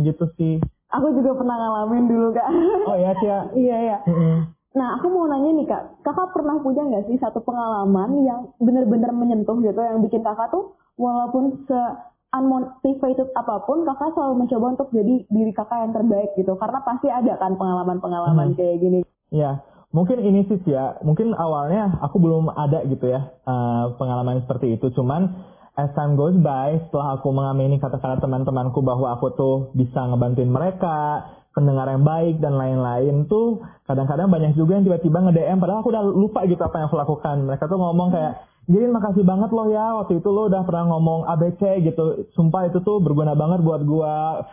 Gitu 0.05 0.25
sih. 0.37 0.55
Aku 0.93 1.09
juga 1.09 1.41
pernah 1.41 1.57
ngalamin 1.57 2.05
dulu 2.05 2.27
kak. 2.37 2.47
Oh 2.85 2.93
iya 3.01 3.17
Cia. 3.17 3.49
iya 3.65 3.77
iya. 3.81 3.97
Mm 4.05 4.13
-hmm. 4.13 4.56
Nah, 4.77 5.01
aku 5.01 5.09
mau 5.09 5.25
nanya 5.25 5.57
nih 5.57 5.65
kak, 5.65 6.05
kakak 6.05 6.37
pernah 6.37 6.61
punya 6.61 6.85
nggak 6.85 7.09
sih 7.09 7.17
satu 7.17 7.41
pengalaman 7.41 8.21
yang 8.21 8.53
benar-benar 8.61 9.09
menyentuh 9.09 9.57
gitu, 9.65 9.81
yang 9.81 10.05
bikin 10.05 10.21
kakak 10.21 10.53
tuh 10.53 10.77
walaupun 11.01 11.65
se 11.65 11.81
unmotivated 12.29 13.33
apa 13.33 13.65
pun, 13.65 13.81
kakak 13.87 14.13
selalu 14.13 14.45
mencoba 14.45 14.77
untuk 14.77 14.93
jadi 14.93 15.25
diri 15.33 15.51
kakak 15.55 15.89
yang 15.89 15.93
terbaik 15.97 16.29
gitu, 16.37 16.53
karena 16.61 16.79
pasti 16.85 17.09
ada 17.09 17.33
kan 17.41 17.57
pengalaman-pengalaman 17.57 18.53
hmm. 18.53 18.57
kayak 18.59 18.77
gini. 18.77 18.99
Iya, 19.33 19.65
mungkin 19.95 20.21
ini 20.21 20.45
sih 20.45 20.61
ya, 20.69 21.01
mungkin 21.01 21.33
awalnya 21.33 21.97
aku 22.03 22.21
belum 22.21 22.53
ada 22.53 22.85
gitu 22.85 23.09
ya 23.09 23.33
uh, 23.49 23.97
pengalaman 23.97 24.45
seperti 24.45 24.77
itu, 24.77 24.93
cuman 24.93 25.33
as 25.77 25.89
time 25.97 26.13
goes 26.17 26.37
by, 26.37 26.77
setelah 26.85 27.17
aku 27.17 27.33
mengamini 27.33 27.81
kata-kata 27.81 28.21
teman-temanku 28.21 28.81
bahwa 28.85 29.13
aku 29.17 29.33
tuh 29.33 29.55
bisa 29.73 30.05
ngebantuin 30.05 30.49
mereka, 30.49 31.25
pendengar 31.57 31.89
yang 31.89 32.05
baik 32.05 32.37
dan 32.37 32.53
lain-lain 32.53 33.25
tuh 33.25 33.65
kadang-kadang 33.89 34.29
banyak 34.29 34.53
juga 34.53 34.77
yang 34.77 34.85
tiba-tiba 34.85 35.25
nge-DM 35.25 35.57
padahal 35.57 35.81
aku 35.81 35.89
udah 35.89 36.03
lupa 36.05 36.45
gitu 36.45 36.61
apa 36.61 36.77
yang 36.77 36.85
aku 36.85 36.97
lakukan. 37.01 37.35
Mereka 37.49 37.65
tuh 37.65 37.81
ngomong 37.81 38.13
kayak, 38.13 38.33
jadi 38.69 38.85
makasih 38.93 39.25
banget 39.25 39.49
loh 39.49 39.67
ya 39.73 39.97
waktu 39.97 40.21
itu 40.21 40.29
lo 40.29 40.45
udah 40.53 40.61
pernah 40.61 40.85
ngomong 40.93 41.25
ABC 41.25 41.81
gitu. 41.81 42.29
Sumpah 42.37 42.69
itu 42.69 42.77
tuh 42.85 43.01
berguna 43.01 43.33
banget 43.33 43.65
buat 43.65 43.81
gua. 43.81 44.45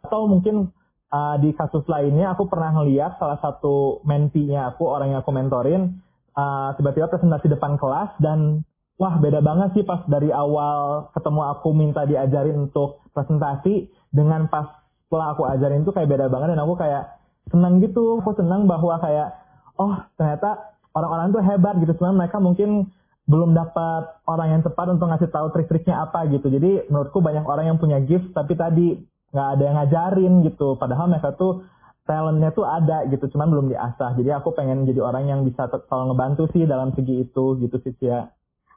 Atau 0.00 0.24
mungkin 0.32 0.72
uh, 1.12 1.36
di 1.44 1.52
kasus 1.52 1.84
lainnya 1.84 2.32
aku 2.32 2.48
pernah 2.48 2.72
ngeliat 2.72 3.20
salah 3.20 3.36
satu 3.44 4.00
mentinya 4.08 4.72
aku, 4.72 4.88
orang 4.88 5.12
yang 5.12 5.20
aku 5.20 5.32
mentorin, 5.36 6.00
uh, 6.32 6.72
tiba-tiba 6.80 7.12
presentasi 7.12 7.52
depan 7.52 7.76
kelas 7.76 8.16
dan 8.24 8.64
wah 8.96 9.20
beda 9.20 9.44
banget 9.44 9.76
sih 9.76 9.84
pas 9.84 10.00
dari 10.08 10.32
awal 10.32 11.12
ketemu 11.12 11.40
aku 11.52 11.68
minta 11.76 12.08
diajarin 12.08 12.70
untuk 12.70 13.04
presentasi 13.12 13.92
dengan 14.08 14.48
pas 14.48 14.85
setelah 15.16 15.32
aku 15.32 15.48
ajarin 15.48 15.80
tuh 15.88 15.96
kayak 15.96 16.12
beda 16.12 16.28
banget 16.28 16.52
dan 16.52 16.60
aku 16.60 16.76
kayak 16.76 17.16
senang 17.48 17.80
gitu. 17.80 18.20
Aku 18.20 18.36
senang 18.36 18.68
bahwa 18.68 19.00
kayak 19.00 19.32
oh 19.80 19.96
ternyata 20.20 20.76
orang-orang 20.92 21.32
tuh 21.32 21.40
hebat 21.40 21.80
gitu. 21.80 21.96
Cuman 21.96 22.20
mereka 22.20 22.36
mungkin 22.36 22.92
belum 23.24 23.56
dapat 23.56 24.20
orang 24.28 24.48
yang 24.52 24.62
tepat 24.62 24.92
untuk 24.92 25.08
ngasih 25.08 25.32
tahu 25.32 25.56
trik-triknya 25.56 26.04
apa 26.04 26.28
gitu. 26.28 26.52
Jadi 26.52 26.92
menurutku 26.92 27.24
banyak 27.24 27.48
orang 27.48 27.72
yang 27.72 27.80
punya 27.80 27.96
gift 28.04 28.36
tapi 28.36 28.60
tadi 28.60 29.00
nggak 29.32 29.48
ada 29.56 29.62
yang 29.64 29.76
ngajarin 29.80 30.32
gitu. 30.44 30.76
Padahal 30.76 31.08
mereka 31.08 31.32
tuh 31.32 31.64
talentnya 32.04 32.52
tuh 32.52 32.68
ada 32.68 33.08
gitu 33.08 33.32
cuman 33.32 33.48
belum 33.48 33.66
diasah. 33.72 34.20
Jadi 34.20 34.36
aku 34.36 34.52
pengen 34.52 34.84
jadi 34.84 35.00
orang 35.00 35.32
yang 35.32 35.40
bisa 35.48 35.64
selalu 35.88 36.12
ngebantu 36.12 36.44
sih 36.52 36.68
dalam 36.68 36.92
segi 36.92 37.24
itu 37.24 37.56
gitu 37.56 37.80
sih 37.80 37.96
ya 38.04 38.35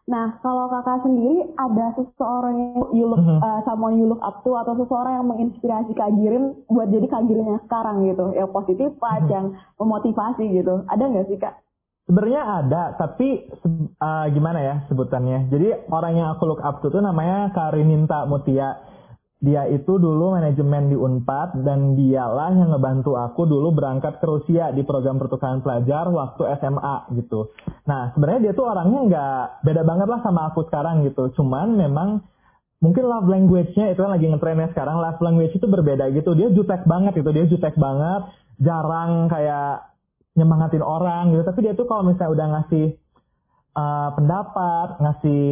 Nah, 0.10 0.42
kalau 0.42 0.66
kakak 0.74 1.06
sendiri 1.06 1.54
ada 1.54 1.94
seseorang 1.94 2.56
yang 2.58 2.74
you 2.98 3.06
look, 3.06 3.22
mm 3.22 3.30
-hmm. 3.30 3.46
uh, 3.46 3.62
someone 3.62 4.02
you 4.02 4.10
look 4.10 4.18
up 4.26 4.42
to 4.42 4.58
atau 4.58 4.74
seseorang 4.74 5.22
yang 5.22 5.28
menginspirasi 5.30 5.94
Kak 5.94 6.18
Girin 6.18 6.58
buat 6.66 6.90
jadi 6.90 7.06
Kak 7.06 7.30
Girin 7.30 7.46
yang 7.46 7.62
sekarang 7.70 8.10
gitu, 8.10 8.34
yang 8.34 8.50
positif, 8.50 8.90
mm 8.90 8.98
-hmm. 8.98 9.30
yang 9.30 9.46
memotivasi 9.78 10.50
gitu. 10.50 10.82
Ada 10.90 11.04
nggak 11.06 11.28
sih 11.30 11.38
Kak? 11.38 11.62
Sebenarnya 12.10 12.42
ada, 12.42 12.98
tapi 12.98 13.54
uh, 14.02 14.26
gimana 14.34 14.60
ya 14.66 14.76
sebutannya? 14.90 15.46
Jadi 15.54 15.94
orang 15.94 16.18
yang 16.18 16.34
aku 16.34 16.50
look 16.50 16.62
up 16.66 16.82
to 16.82 16.90
tuh 16.90 17.06
namanya 17.06 17.54
Karininta 17.54 18.26
Mutia 18.26 18.82
dia 19.40 19.64
itu 19.72 19.96
dulu 19.96 20.36
manajemen 20.36 20.92
di 20.92 21.00
Unpad 21.00 21.64
dan 21.64 21.96
dialah 21.96 22.52
yang 22.52 22.76
ngebantu 22.76 23.16
aku 23.16 23.48
dulu 23.48 23.72
berangkat 23.72 24.20
ke 24.20 24.26
Rusia 24.28 24.76
di 24.76 24.84
program 24.84 25.16
pertukaran 25.16 25.64
pelajar 25.64 26.12
waktu 26.12 26.44
SMA 26.60 27.16
gitu. 27.16 27.48
Nah 27.88 28.12
sebenarnya 28.12 28.52
dia 28.52 28.54
tuh 28.54 28.68
orangnya 28.68 29.00
nggak 29.08 29.64
beda 29.64 29.82
banget 29.88 30.08
lah 30.12 30.20
sama 30.28 30.52
aku 30.52 30.68
sekarang 30.68 31.08
gitu. 31.08 31.32
Cuman 31.40 31.72
memang 31.72 32.20
mungkin 32.84 33.08
love 33.08 33.32
language-nya 33.32 33.96
itu 33.96 34.04
kan 34.04 34.12
lagi 34.12 34.28
ngetrennya 34.28 34.76
sekarang 34.76 35.00
love 35.00 35.24
language 35.24 35.56
itu 35.56 35.68
berbeda 35.72 36.12
gitu. 36.12 36.36
Dia 36.36 36.52
jutek 36.52 36.84
banget 36.84 37.16
gitu, 37.24 37.32
dia 37.32 37.48
jutek 37.48 37.80
banget, 37.80 38.28
jarang 38.60 39.32
kayak 39.32 39.88
nyemangatin 40.36 40.84
orang 40.84 41.32
gitu. 41.32 41.48
Tapi 41.48 41.60
dia 41.64 41.74
tuh 41.80 41.88
kalau 41.88 42.04
misalnya 42.04 42.36
udah 42.36 42.48
ngasih 42.60 42.86
uh, 43.72 44.10
pendapat, 44.20 45.00
ngasih 45.00 45.44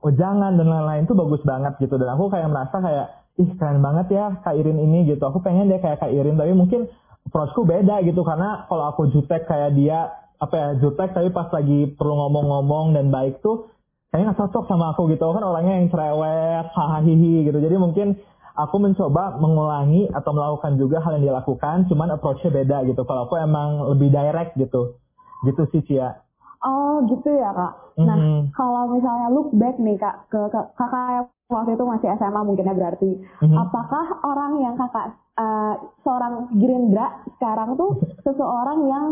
ujangan 0.00 0.56
dan 0.56 0.64
lain-lain 0.64 1.04
tuh 1.04 1.12
bagus 1.12 1.44
banget 1.44 1.76
gitu. 1.76 2.00
Dan 2.00 2.08
aku 2.08 2.32
kayak 2.32 2.48
merasa 2.48 2.80
kayak 2.80 3.23
ih 3.34 3.50
keren 3.58 3.82
banget 3.82 4.14
ya 4.14 4.24
Kak 4.42 4.54
Irin 4.54 4.78
ini 4.78 5.10
gitu. 5.10 5.22
Aku 5.26 5.42
pengen 5.42 5.66
dia 5.66 5.82
kayak 5.82 5.98
Kak 5.98 6.12
Irin, 6.12 6.38
tapi 6.38 6.54
mungkin 6.54 6.86
approachku 7.26 7.66
beda 7.66 8.02
gitu. 8.06 8.22
Karena 8.22 8.66
kalau 8.70 8.94
aku 8.94 9.10
jutek 9.10 9.46
kayak 9.50 9.74
dia 9.74 10.12
apa 10.38 10.54
ya 10.54 10.68
jutek 10.82 11.14
tapi 11.14 11.30
pas 11.30 11.48
lagi 11.50 11.94
perlu 11.94 12.14
ngomong-ngomong 12.14 12.92
dan 12.92 13.08
baik 13.08 13.40
tuh 13.40 13.70
kayaknya 14.10 14.34
gak 14.34 14.40
cocok 14.46 14.64
sama 14.70 14.94
aku 14.94 15.10
gitu. 15.10 15.24
Kan 15.26 15.42
orangnya 15.42 15.82
yang 15.82 15.88
cerewet 15.90 16.66
hahaha 16.70 17.02
gitu. 17.02 17.58
Jadi 17.58 17.76
mungkin 17.78 18.08
aku 18.54 18.76
mencoba 18.78 19.42
mengulangi 19.42 20.06
atau 20.14 20.30
melakukan 20.30 20.78
juga 20.78 21.02
hal 21.02 21.18
yang 21.18 21.30
dia 21.30 21.34
lakukan 21.34 21.90
cuman 21.90 22.14
approachnya 22.14 22.54
beda 22.54 22.86
gitu. 22.86 23.02
Kalau 23.02 23.26
aku 23.26 23.34
emang 23.42 23.82
lebih 23.94 24.14
direct 24.14 24.54
gitu. 24.54 25.02
Gitu 25.42 25.62
sih 25.74 25.82
Cia 25.90 26.22
Oh 26.64 27.04
gitu 27.06 27.28
ya 27.28 27.52
kak. 27.52 27.72
Nah 28.00 28.16
mm 28.16 28.24
-hmm. 28.24 28.40
kalau 28.56 28.82
misalnya 28.90 29.28
look 29.28 29.52
back 29.52 29.76
nih 29.76 30.00
kak 30.00 30.26
ke, 30.32 30.40
ke 30.48 30.60
kakak 30.80 31.28
waktu 31.52 31.76
itu 31.76 31.84
masih 31.84 32.08
SMA 32.16 32.40
mungkin 32.40 32.68
ya 32.68 32.74
berarti. 32.74 33.10
Mm-hmm. 33.20 33.56
Apakah 33.56 34.06
orang 34.24 34.52
yang 34.64 34.74
kakak 34.80 35.12
uh, 35.36 35.74
seorang 36.02 36.48
Gerindra 36.56 37.20
sekarang 37.36 37.76
tuh 37.76 38.00
seseorang 38.24 38.80
yang 38.88 39.04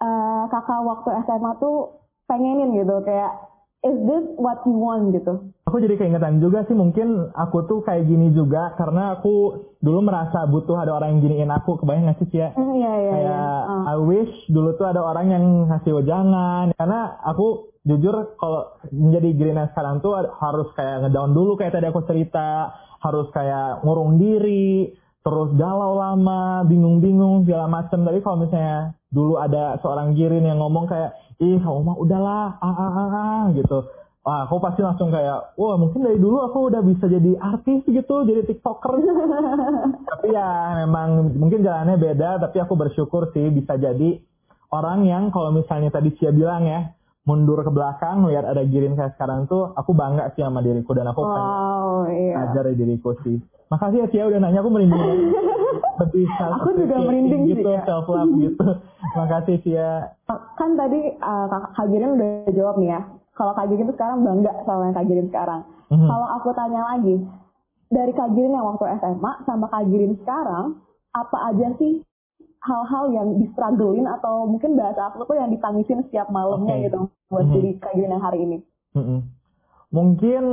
uh, 0.00 0.44
kakak 0.48 0.80
waktu 0.86 1.10
SMA 1.26 1.50
tuh 1.58 1.98
pengenin 2.26 2.74
gitu 2.74 3.02
kayak 3.02 3.34
is 3.86 3.96
this 4.02 4.24
what 4.34 4.58
you 4.66 4.74
want 4.74 5.14
gitu? 5.14 5.54
Aku 5.66 5.82
jadi 5.82 5.98
keingetan 5.98 6.38
juga 6.38 6.62
sih 6.66 6.74
mungkin 6.74 7.30
aku 7.34 7.66
tuh 7.66 7.82
kayak 7.82 8.06
gini 8.06 8.30
juga 8.34 8.74
karena 8.78 9.18
aku 9.18 9.66
dulu 9.82 9.98
merasa 10.02 10.46
butuh 10.46 10.78
ada 10.78 10.94
orang 10.94 11.18
yang 11.18 11.20
giniin 11.26 11.50
aku 11.50 11.78
kebayang 11.82 12.10
gak 12.10 12.18
sih 12.22 12.28
Cia? 12.34 12.54
Mm, 12.54 12.72
iya 12.78 12.92
iya. 12.98 13.12
Kayak 13.12 13.26
iya. 13.26 13.46
Uh. 13.66 13.82
I 13.86 13.96
wish 13.98 14.34
dulu 14.50 14.70
tuh 14.78 14.86
ada 14.90 15.02
orang 15.02 15.26
yang 15.30 15.44
ngasih 15.70 15.92
wejangan 16.02 16.66
karena 16.74 17.00
aku 17.22 17.74
jujur 17.86 18.34
kalau 18.38 18.74
menjadi 18.90 19.28
Gerina 19.38 19.70
sekarang 19.70 20.02
tuh 20.02 20.18
harus 20.18 20.68
kayak 20.74 21.06
ngedown 21.06 21.34
dulu 21.34 21.54
kayak 21.54 21.74
tadi 21.74 21.86
aku 21.86 22.02
cerita 22.06 22.74
harus 22.98 23.30
kayak 23.30 23.86
ngurung 23.86 24.18
diri 24.18 24.90
terus 25.26 25.50
galau 25.58 25.98
lama, 25.98 26.62
bingung-bingung 26.70 27.42
segala 27.42 27.66
macam. 27.66 28.06
Tapi 28.06 28.22
kalau 28.22 28.46
misalnya 28.46 28.94
dulu 29.10 29.42
ada 29.42 29.74
seorang 29.82 30.14
Girin 30.14 30.46
yang 30.46 30.62
ngomong 30.62 30.86
kayak, 30.86 31.18
ih 31.42 31.58
kamu 31.58 31.82
mah 31.82 31.98
udahlah, 31.98 32.54
ah, 32.62 32.70
ah, 32.70 32.92
ah, 32.94 33.10
ah, 33.10 33.42
gitu. 33.58 33.90
Wah, 34.22 34.46
aku 34.46 34.62
pasti 34.62 34.86
langsung 34.86 35.10
kayak, 35.10 35.58
wah 35.58 35.74
mungkin 35.74 36.06
dari 36.06 36.22
dulu 36.22 36.46
aku 36.46 36.70
udah 36.70 36.78
bisa 36.82 37.10
jadi 37.10 37.34
artis 37.42 37.82
gitu, 37.90 38.22
jadi 38.22 38.46
tiktoker. 38.46 39.02
tapi 40.14 40.30
ya 40.30 40.78
memang 40.86 41.34
mungkin 41.34 41.66
jalannya 41.66 41.98
beda, 41.98 42.38
tapi 42.46 42.62
aku 42.62 42.78
bersyukur 42.78 43.26
sih 43.34 43.50
bisa 43.50 43.74
jadi 43.74 44.22
orang 44.70 45.10
yang 45.10 45.34
kalau 45.34 45.50
misalnya 45.50 45.90
tadi 45.90 46.14
Cia 46.18 46.30
bilang 46.30 46.66
ya, 46.70 46.94
mundur 47.26 47.58
ke 47.66 47.70
belakang 47.74 48.22
lihat 48.30 48.46
ada 48.46 48.62
Girin 48.62 48.94
kayak 48.94 49.18
sekarang 49.18 49.50
tuh 49.50 49.74
aku 49.74 49.90
bangga 49.92 50.30
sih 50.38 50.46
sama 50.46 50.62
diriku 50.62 50.94
dan 50.94 51.10
aku 51.10 51.26
wow, 51.26 52.06
iya. 52.06 52.46
ajar 52.46 52.70
diriku 52.70 53.18
sih 53.26 53.42
makasih 53.66 54.06
ya 54.06 54.08
Cia 54.14 54.24
udah 54.30 54.38
nanya 54.38 54.62
aku 54.62 54.70
merinding 54.70 55.34
lebih 56.00 56.26
aku 56.38 56.68
juga 56.78 56.96
merinding 57.02 57.42
gitu 57.50 57.66
ya. 57.66 57.82
self 57.82 58.06
love 58.06 58.30
gitu 58.38 58.68
makasih 59.18 59.58
Cia 59.66 60.14
kan 60.54 60.70
tadi 60.78 61.18
uh, 61.18 61.46
Kak 61.50 61.86
Girin 61.90 62.14
udah 62.14 62.30
jawab 62.54 62.78
nih 62.78 62.94
ya 62.94 63.00
kalau 63.34 63.52
Kak 63.58 63.66
Girin 63.74 63.90
tuh 63.90 63.96
sekarang 63.98 64.22
bangga 64.22 64.52
sama 64.62 64.82
yang 64.86 64.94
Kak 64.94 65.06
Girin 65.10 65.26
sekarang 65.26 65.60
mm-hmm. 65.90 66.08
kalau 66.08 66.28
aku 66.38 66.48
tanya 66.54 66.80
lagi 66.94 67.16
dari 67.90 68.12
Kak 68.14 68.30
Girin 68.38 68.54
yang 68.54 68.66
waktu 68.70 68.86
SMA 69.02 69.32
sama 69.50 69.66
Kak 69.66 69.84
Girin 69.90 70.14
sekarang 70.22 70.78
apa 71.10 71.38
aja 71.50 71.74
sih 71.82 72.06
hal-hal 72.66 73.04
yang 73.14 73.28
distrugglin 73.38 74.06
atau 74.10 74.50
mungkin 74.50 74.74
bahasa 74.74 75.14
aku 75.14 75.22
tuh 75.22 75.38
yang 75.38 75.54
ditangisin 75.54 76.02
setiap 76.10 76.26
malamnya 76.34 76.74
okay. 76.74 76.84
gitu 76.90 77.00
buat 77.30 77.46
mm 77.46 77.48
-hmm. 77.48 77.54
jadi 77.54 77.70
kajian 77.78 78.12
yang 78.12 78.24
hari 78.24 78.38
ini? 78.42 78.58
Mm 78.98 79.04
-hmm. 79.06 79.18
Mungkin 79.94 80.44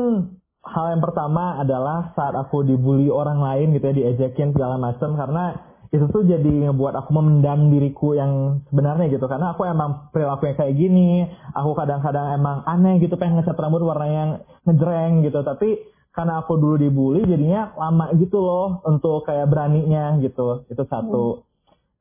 hal 0.64 0.86
yang 0.96 1.02
pertama 1.04 1.60
adalah 1.60 2.14
saat 2.16 2.38
aku 2.38 2.64
dibully 2.64 3.10
orang 3.12 3.42
lain 3.42 3.76
gitu 3.76 3.92
ya 3.92 3.96
diejekin 3.98 4.56
segala 4.56 4.80
macam 4.80 5.18
karena 5.18 5.60
itu 5.94 6.10
tuh 6.10 6.26
jadi 6.26 6.72
ngebuat 6.72 7.06
aku 7.06 7.12
memendam 7.14 7.70
diriku 7.70 8.18
yang 8.18 8.64
sebenarnya 8.72 9.14
gitu 9.14 9.30
karena 9.30 9.54
aku 9.54 9.68
emang 9.70 10.10
perilaku 10.10 10.50
yang 10.50 10.58
kayak 10.58 10.74
gini 10.74 11.30
aku 11.54 11.78
kadang-kadang 11.78 12.34
emang 12.34 12.66
aneh 12.66 12.98
gitu 12.98 13.14
pengen 13.20 13.38
ngecat 13.38 13.60
rambut 13.60 13.86
warna 13.86 14.08
yang 14.10 14.30
ngejreng 14.66 15.22
gitu 15.22 15.46
tapi 15.46 15.78
karena 16.16 16.42
aku 16.42 16.58
dulu 16.58 16.82
dibully 16.82 17.22
jadinya 17.30 17.78
lama 17.78 18.10
gitu 18.18 18.42
loh 18.42 18.82
untuk 18.90 19.28
kayak 19.30 19.46
beraninya 19.52 20.18
gitu 20.18 20.66
itu 20.72 20.84
satu 20.90 21.44
hmm 21.44 21.53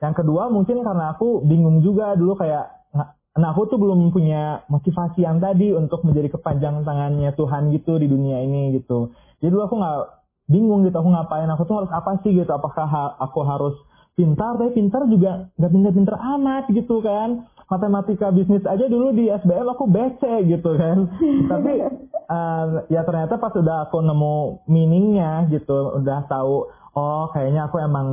yang 0.02 0.14
kedua 0.18 0.50
mungkin 0.50 0.82
karena 0.82 1.14
aku 1.14 1.46
bingung 1.46 1.78
juga 1.80 2.18
dulu 2.18 2.34
kayak 2.34 2.82
nah 3.32 3.48
aku 3.56 3.64
tuh 3.64 3.80
belum 3.80 4.12
punya 4.12 4.60
motivasi 4.68 5.24
yang 5.24 5.40
tadi 5.40 5.72
untuk 5.72 6.04
menjadi 6.04 6.36
kepanjang 6.36 6.84
tangannya 6.84 7.32
Tuhan 7.32 7.72
gitu 7.72 7.96
di 7.96 8.04
dunia 8.04 8.44
ini 8.44 8.76
gitu. 8.76 9.16
Jadi 9.40 9.48
dulu 9.48 9.62
aku 9.64 9.74
nggak 9.80 9.98
bingung 10.52 10.84
gitu 10.84 11.00
aku 11.00 11.08
ngapain 11.08 11.48
aku 11.48 11.64
tuh 11.64 11.76
harus 11.80 11.92
apa 11.96 12.20
sih 12.20 12.36
gitu 12.36 12.52
apakah 12.52 12.84
ha 12.84 13.16
aku 13.24 13.40
harus 13.40 13.72
pintar? 14.20 14.60
Tapi 14.60 14.76
pintar 14.76 15.08
juga 15.08 15.48
nggak 15.56 15.72
pintar-pintar 15.72 16.16
amat 16.36 16.64
gitu 16.76 17.00
kan. 17.00 17.48
Matematika 17.72 18.28
bisnis 18.28 18.68
aja 18.68 18.84
dulu 18.84 19.16
di 19.16 19.32
SBM 19.32 19.64
aku 19.64 19.88
BC 19.88 20.20
gitu 20.52 20.76
kan. 20.76 21.08
Tapi 21.56 21.72
uh, 22.28 22.84
ya 22.92 23.00
ternyata 23.08 23.40
pas 23.40 23.56
udah 23.56 23.88
aku 23.88 23.96
nemu 24.04 24.68
meaningnya 24.68 25.48
gitu 25.48 25.96
udah 26.04 26.28
tahu 26.28 26.68
oh 26.92 27.24
kayaknya 27.32 27.64
aku 27.72 27.80
emang 27.80 28.08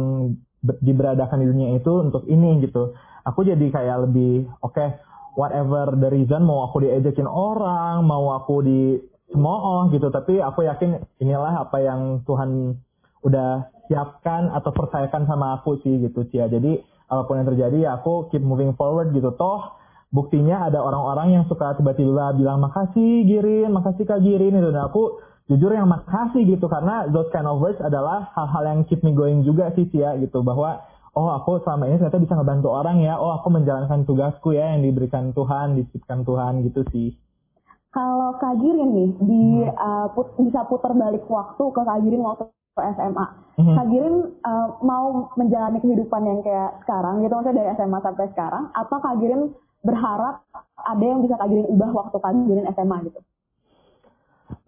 diberadakan 0.64 1.40
di 1.40 1.48
dunia 1.48 1.70
itu 1.80 1.92
untuk 2.04 2.24
ini 2.28 2.60
gitu. 2.64 2.96
Aku 3.24 3.44
jadi 3.48 3.64
kayak 3.72 4.10
lebih 4.10 4.48
oke 4.60 4.76
okay, 4.76 5.00
whatever 5.40 5.96
the 5.96 6.10
reason 6.12 6.44
mau 6.44 6.68
aku 6.68 6.84
diejekin 6.84 7.28
orang, 7.28 8.04
mau 8.04 8.36
aku 8.36 8.64
di 8.64 8.82
semua 9.30 9.88
gitu, 9.94 10.10
tapi 10.10 10.42
aku 10.42 10.66
yakin 10.66 11.00
inilah 11.22 11.70
apa 11.70 11.78
yang 11.80 12.26
Tuhan 12.26 12.76
udah 13.22 13.70
siapkan 13.88 14.50
atau 14.54 14.74
percayakan 14.74 15.30
sama 15.30 15.60
aku 15.60 15.80
sih 15.86 16.02
gitu 16.02 16.26
Cia. 16.30 16.50
Jadi 16.50 16.82
apa 17.10 17.26
pun 17.26 17.42
yang 17.42 17.48
terjadi 17.50 17.78
ya 17.90 17.90
aku 17.98 18.30
keep 18.30 18.42
moving 18.42 18.74
forward 18.78 19.14
gitu. 19.14 19.34
Toh 19.38 19.80
buktinya 20.10 20.66
ada 20.66 20.82
orang-orang 20.82 21.38
yang 21.38 21.44
suka 21.46 21.78
tiba-tiba 21.78 22.34
bilang 22.34 22.62
makasih 22.62 23.26
Girin, 23.26 23.70
makasih 23.70 24.06
Kak 24.10 24.26
Girin 24.26 24.58
itu 24.58 24.70
dan 24.74 24.90
aku 24.90 25.22
jujur 25.50 25.74
yang 25.74 25.90
makasih 25.90 26.46
gitu 26.46 26.70
karena 26.70 27.10
those 27.10 27.28
kind 27.34 27.50
of 27.50 27.58
words 27.58 27.82
adalah 27.82 28.30
hal-hal 28.38 28.64
yang 28.70 28.80
keep 28.86 29.02
me 29.02 29.12
going 29.18 29.42
juga 29.42 29.74
sih 29.74 29.90
Cia 29.90 30.14
gitu. 30.22 30.46
Bahwa 30.46 30.86
oh 31.18 31.34
aku 31.34 31.60
selama 31.66 31.90
ini 31.90 31.98
ternyata 31.98 32.22
bisa 32.22 32.34
ngebantu 32.38 32.70
orang 32.70 33.02
ya. 33.02 33.18
Oh 33.18 33.34
aku 33.34 33.50
menjalankan 33.50 34.06
tugasku 34.06 34.54
ya 34.54 34.78
yang 34.78 34.86
diberikan 34.86 35.34
Tuhan 35.34 35.76
disipkan 35.82 36.22
Tuhan 36.22 36.62
gitu 36.70 36.86
sih. 36.94 37.18
Kalau 37.90 38.38
Kagirin 38.38 38.94
nih 38.94 39.10
di 39.26 39.44
hmm. 39.66 39.74
uh, 39.74 40.08
put, 40.14 40.38
bisa 40.38 40.62
putar 40.70 40.94
balik 40.94 41.26
waktu 41.26 41.64
ke 41.74 41.82
Kagirin 41.82 42.22
waktu 42.22 42.46
SMA 42.78 43.28
hmm. 43.58 43.76
Kagirin 43.76 44.16
uh, 44.46 44.68
mau 44.86 45.34
menjalani 45.36 45.82
kehidupan 45.82 46.22
yang 46.22 46.40
kayak 46.46 46.80
sekarang 46.86 47.26
gitu 47.26 47.34
maksudnya 47.34 47.60
dari 47.66 47.70
SMA 47.76 48.00
sampai 48.06 48.26
sekarang 48.32 48.64
atau 48.72 48.98
Kagirin 49.02 49.42
berharap 49.84 50.46
ada 50.86 51.04
yang 51.04 51.26
bisa 51.26 51.36
Kagirin 51.36 51.68
ubah 51.68 51.92
waktu 51.92 52.18
Kagirin 52.22 52.70
SMA 52.78 52.98
gitu 53.10 53.20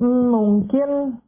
Hmm, 0.02 0.34
mungkin 0.34 1.22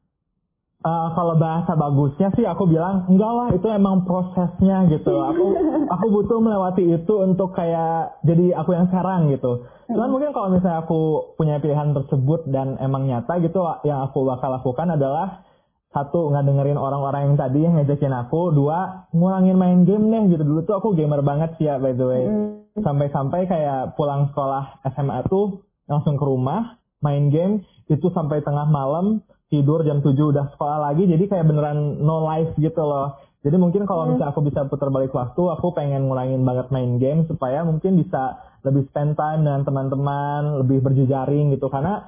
uh, 0.81 1.07
kalau 1.15 1.35
bahasa 1.37 1.77
bagusnya 1.77 2.33
sih 2.33 2.41
aku 2.41 2.65
bilang 2.65 3.05
enggak 3.05 3.31
lah 3.31 3.47
itu 3.53 3.67
emang 3.69 4.01
prosesnya 4.01 4.89
gitu. 4.91 5.13
Aku 5.13 5.45
aku 5.93 6.05
butuh 6.09 6.41
melewati 6.41 6.83
itu 6.89 7.13
untuk 7.21 7.53
kayak 7.53 8.19
jadi 8.25 8.57
aku 8.57 8.73
yang 8.73 8.89
sekarang 8.89 9.29
gitu. 9.29 9.69
Cuman 9.93 10.09
mungkin 10.09 10.33
kalau 10.33 10.57
misalnya 10.57 10.81
aku 10.83 11.33
punya 11.37 11.61
pilihan 11.61 11.93
tersebut 11.93 12.49
dan 12.49 12.81
emang 12.81 13.05
nyata 13.05 13.37
gitu 13.45 13.61
yang 13.85 14.03
aku 14.09 14.25
bakal 14.25 14.49
lakukan 14.49 14.97
adalah 14.97 15.45
satu 15.93 16.33
nggak 16.33 16.49
dengerin 16.49 16.81
orang-orang 16.81 17.29
yang 17.29 17.37
tadi 17.37 17.59
yang 17.61 17.77
ngejekin 17.77 18.09
aku, 18.09 18.49
dua 18.49 19.05
ngurangin 19.13 19.53
main 19.53 19.85
game 19.85 20.09
deh 20.09 20.33
gitu. 20.33 20.41
Dulu 20.41 20.65
tuh 20.65 20.81
aku 20.81 20.97
gamer 20.97 21.21
banget 21.21 21.53
sih 21.61 21.69
ya 21.69 21.77
by 21.77 21.93
the 21.93 22.05
way. 22.09 22.25
Sampai-sampai 22.73 23.45
kayak 23.45 23.93
pulang 23.93 24.33
sekolah 24.33 24.81
SMA 24.97 25.29
tuh 25.29 25.61
langsung 25.85 26.17
ke 26.17 26.25
rumah 26.25 26.81
main 27.03 27.27
game 27.29 27.67
itu 27.91 28.07
sampai 28.15 28.39
tengah 28.41 28.65
malam 28.65 29.19
tidur 29.51 29.85
jam 29.85 30.01
7 30.01 30.15
udah 30.17 30.49
sekolah 30.57 30.79
lagi 30.89 31.05
jadi 31.05 31.29
kayak 31.29 31.45
beneran 31.45 32.01
no 32.01 32.25
life 32.25 32.55
gitu 32.57 32.81
loh. 32.81 33.21
Jadi 33.43 33.59
mungkin 33.59 33.83
kalau 33.83 34.07
hmm. 34.07 34.15
misalnya 34.15 34.31
aku 34.31 34.41
bisa 34.47 34.63
putar 34.71 34.87
balik 34.87 35.11
waktu 35.11 35.41
aku 35.51 35.75
pengen 35.75 36.07
ngurangin 36.07 36.47
banget 36.47 36.71
main 36.71 36.95
game 36.95 37.27
supaya 37.27 37.61
mungkin 37.67 37.99
bisa 37.99 38.39
lebih 38.63 38.87
spend 38.87 39.19
time 39.19 39.43
dengan 39.43 39.67
teman-teman 39.67 40.63
lebih 40.63 40.79
berjejaring 40.79 41.51
gitu. 41.51 41.67
Karena 41.67 42.07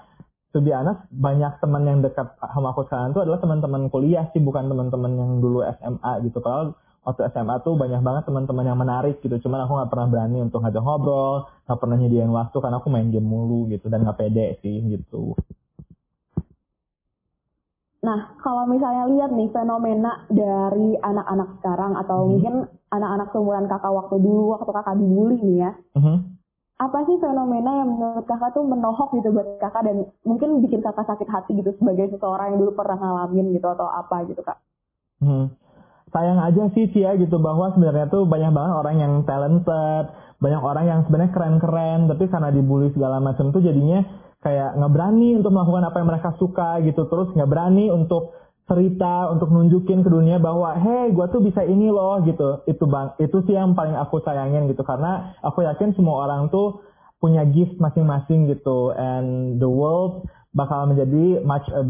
to 0.56 0.64
be 0.64 0.72
honest, 0.72 1.04
banyak 1.12 1.60
teman 1.60 1.84
yang 1.84 2.00
dekat 2.00 2.40
sama 2.40 2.72
aku 2.72 2.88
sekarang 2.88 3.12
itu 3.12 3.20
adalah 3.28 3.44
teman-teman 3.44 3.92
kuliah 3.92 4.32
sih 4.32 4.40
bukan 4.40 4.72
teman-teman 4.72 5.12
yang 5.20 5.32
dulu 5.44 5.60
SMA 5.68 6.12
gitu. 6.24 6.40
Kalau 6.40 6.72
waktu 7.06 7.22
SMA 7.30 7.62
tuh 7.62 7.78
banyak 7.78 8.02
banget 8.02 8.24
teman-teman 8.26 8.66
yang 8.66 8.80
menarik 8.82 9.22
gitu 9.22 9.38
cuman 9.46 9.70
aku 9.70 9.78
nggak 9.78 9.92
pernah 9.94 10.08
berani 10.10 10.38
untuk 10.42 10.60
ngajak 10.66 10.82
ngobrol 10.82 11.46
nggak 11.70 11.80
pernah 11.80 11.96
nyediain 12.02 12.34
waktu 12.34 12.58
karena 12.58 12.78
aku 12.82 12.90
main 12.90 13.14
game 13.14 13.30
mulu 13.30 13.70
gitu 13.70 13.86
dan 13.94 14.02
nggak 14.02 14.18
pede 14.18 14.58
sih 14.66 14.82
gitu 14.90 15.38
Nah, 18.06 18.38
kalau 18.38 18.70
misalnya 18.70 19.10
lihat 19.10 19.34
nih 19.34 19.50
fenomena 19.50 20.30
dari 20.30 20.94
anak-anak 21.02 21.58
sekarang 21.58 21.98
atau 21.98 22.22
hmm. 22.22 22.30
mungkin 22.30 22.56
anak-anak 22.94 23.28
seumuran 23.34 23.66
kakak 23.66 23.90
waktu 23.90 24.16
dulu, 24.22 24.54
waktu 24.54 24.70
kakak 24.70 24.96
dibully 25.02 25.42
nih 25.42 25.58
ya. 25.66 25.72
Hmm. 25.98 26.38
Apa 26.78 27.02
sih 27.10 27.18
fenomena 27.18 27.82
yang 27.82 27.98
menurut 27.98 28.30
kakak 28.30 28.54
tuh 28.54 28.62
menohok 28.62 29.10
gitu 29.18 29.34
buat 29.34 29.58
kakak 29.58 29.90
dan 29.90 30.06
mungkin 30.22 30.62
bikin 30.62 30.86
kakak 30.86 31.10
sakit 31.10 31.26
hati 31.34 31.58
gitu 31.58 31.74
sebagai 31.82 32.14
seseorang 32.14 32.54
yang 32.54 32.60
dulu 32.62 32.78
pernah 32.78 32.98
ngalamin 33.02 33.58
gitu 33.58 33.68
atau 33.74 33.90
apa 33.90 34.22
gitu 34.30 34.46
kak? 34.46 34.62
Hmm. 35.26 35.50
Sayang 36.16 36.40
aja 36.40 36.72
sih 36.72 36.88
Cia 36.96 37.20
gitu 37.20 37.44
bahwa 37.44 37.76
sebenarnya 37.76 38.08
tuh 38.08 38.24
banyak 38.24 38.56
banget 38.56 38.74
orang 38.80 38.96
yang 39.04 39.14
talented, 39.28 40.16
banyak 40.40 40.62
orang 40.64 40.86
yang 40.88 41.00
sebenarnya 41.04 41.36
keren-keren, 41.36 42.08
tapi 42.08 42.32
karena 42.32 42.56
dibully 42.56 42.88
segala 42.96 43.20
macam 43.20 43.52
tuh 43.52 43.60
jadinya 43.60 44.00
kayak 44.40 44.80
nggak 44.80 44.92
berani 44.96 45.36
untuk 45.36 45.52
melakukan 45.52 45.84
apa 45.84 46.00
yang 46.00 46.08
mereka 46.08 46.30
suka 46.40 46.80
gitu. 46.88 47.12
Terus 47.12 47.36
nggak 47.36 47.52
berani 47.52 47.92
untuk 47.92 48.32
cerita 48.66 49.30
untuk 49.30 49.52
nunjukin 49.52 50.02
ke 50.02 50.10
dunia 50.10 50.40
bahwa 50.40 50.80
hey 50.80 51.12
gue 51.12 51.26
tuh 51.36 51.44
bisa 51.44 51.68
ini 51.68 51.92
loh 51.92 52.24
gitu. 52.24 52.64
Itu 52.64 52.88
bang 52.88 53.20
itu 53.20 53.44
sih 53.44 53.52
yang 53.52 53.76
paling 53.76 54.00
aku 54.00 54.24
sayangin 54.24 54.72
gitu. 54.72 54.88
Karena 54.88 55.36
aku 55.44 55.68
yakin 55.68 56.00
semua 56.00 56.32
orang 56.32 56.48
tuh 56.48 56.80
punya 57.20 57.44
gift 57.44 57.76
masing-masing 57.76 58.48
gitu. 58.56 58.96
And 58.96 59.60
the 59.60 59.68
world 59.68 60.32
bakal 60.56 60.88
menjadi 60.88 61.44
much 61.44 61.68
a 61.76 61.84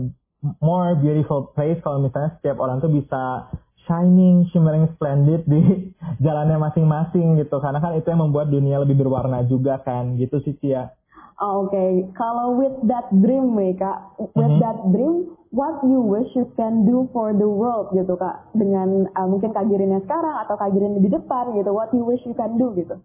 more 0.66 0.98
beautiful 0.98 1.54
place 1.54 1.78
kalau 1.86 2.02
misalnya 2.02 2.42
setiap 2.42 2.58
orang 2.58 2.82
tuh 2.82 2.90
bisa 2.90 3.54
shining, 3.86 4.50
shimmering, 4.52 4.90
splendid 4.98 5.46
di 5.48 5.62
jalannya 6.26 6.58
masing-masing 6.60 7.40
gitu. 7.42 7.58
Karena 7.62 7.80
kan 7.82 7.98
itu 7.98 8.06
yang 8.10 8.22
membuat 8.26 8.52
dunia 8.52 8.82
lebih 8.82 9.00
berwarna 9.00 9.46
juga 9.46 9.82
kan, 9.82 10.20
gitu 10.20 10.42
sih 10.44 10.58
Cia. 10.60 10.92
Oh, 11.36 11.68
Oke, 11.68 11.76
okay. 11.76 11.92
kalau 12.16 12.56
with 12.56 12.76
that 12.88 13.12
dream, 13.12 13.52
Kak, 13.76 14.16
with 14.40 14.40
mm 14.40 14.56
-hmm. 14.56 14.64
that 14.64 14.80
dream, 14.88 15.36
what 15.52 15.84
you 15.84 16.00
wish 16.00 16.32
you 16.32 16.48
can 16.56 16.88
do 16.88 17.12
for 17.12 17.36
the 17.36 17.48
world 17.48 17.92
gitu 17.92 18.16
kak, 18.16 18.48
dengan 18.56 19.08
uh, 19.16 19.28
mungkin 19.28 19.52
Kak 19.52 19.68
Girinnya 19.68 20.00
sekarang 20.08 20.36
atau 20.48 20.56
Kak 20.56 20.72
Girin 20.72 21.00
di 21.00 21.12
depan 21.12 21.52
gitu, 21.56 21.76
what 21.76 21.92
you 21.92 22.08
wish 22.08 22.24
you 22.24 22.36
can 22.40 22.56
do 22.56 22.72
gitu? 22.80 23.00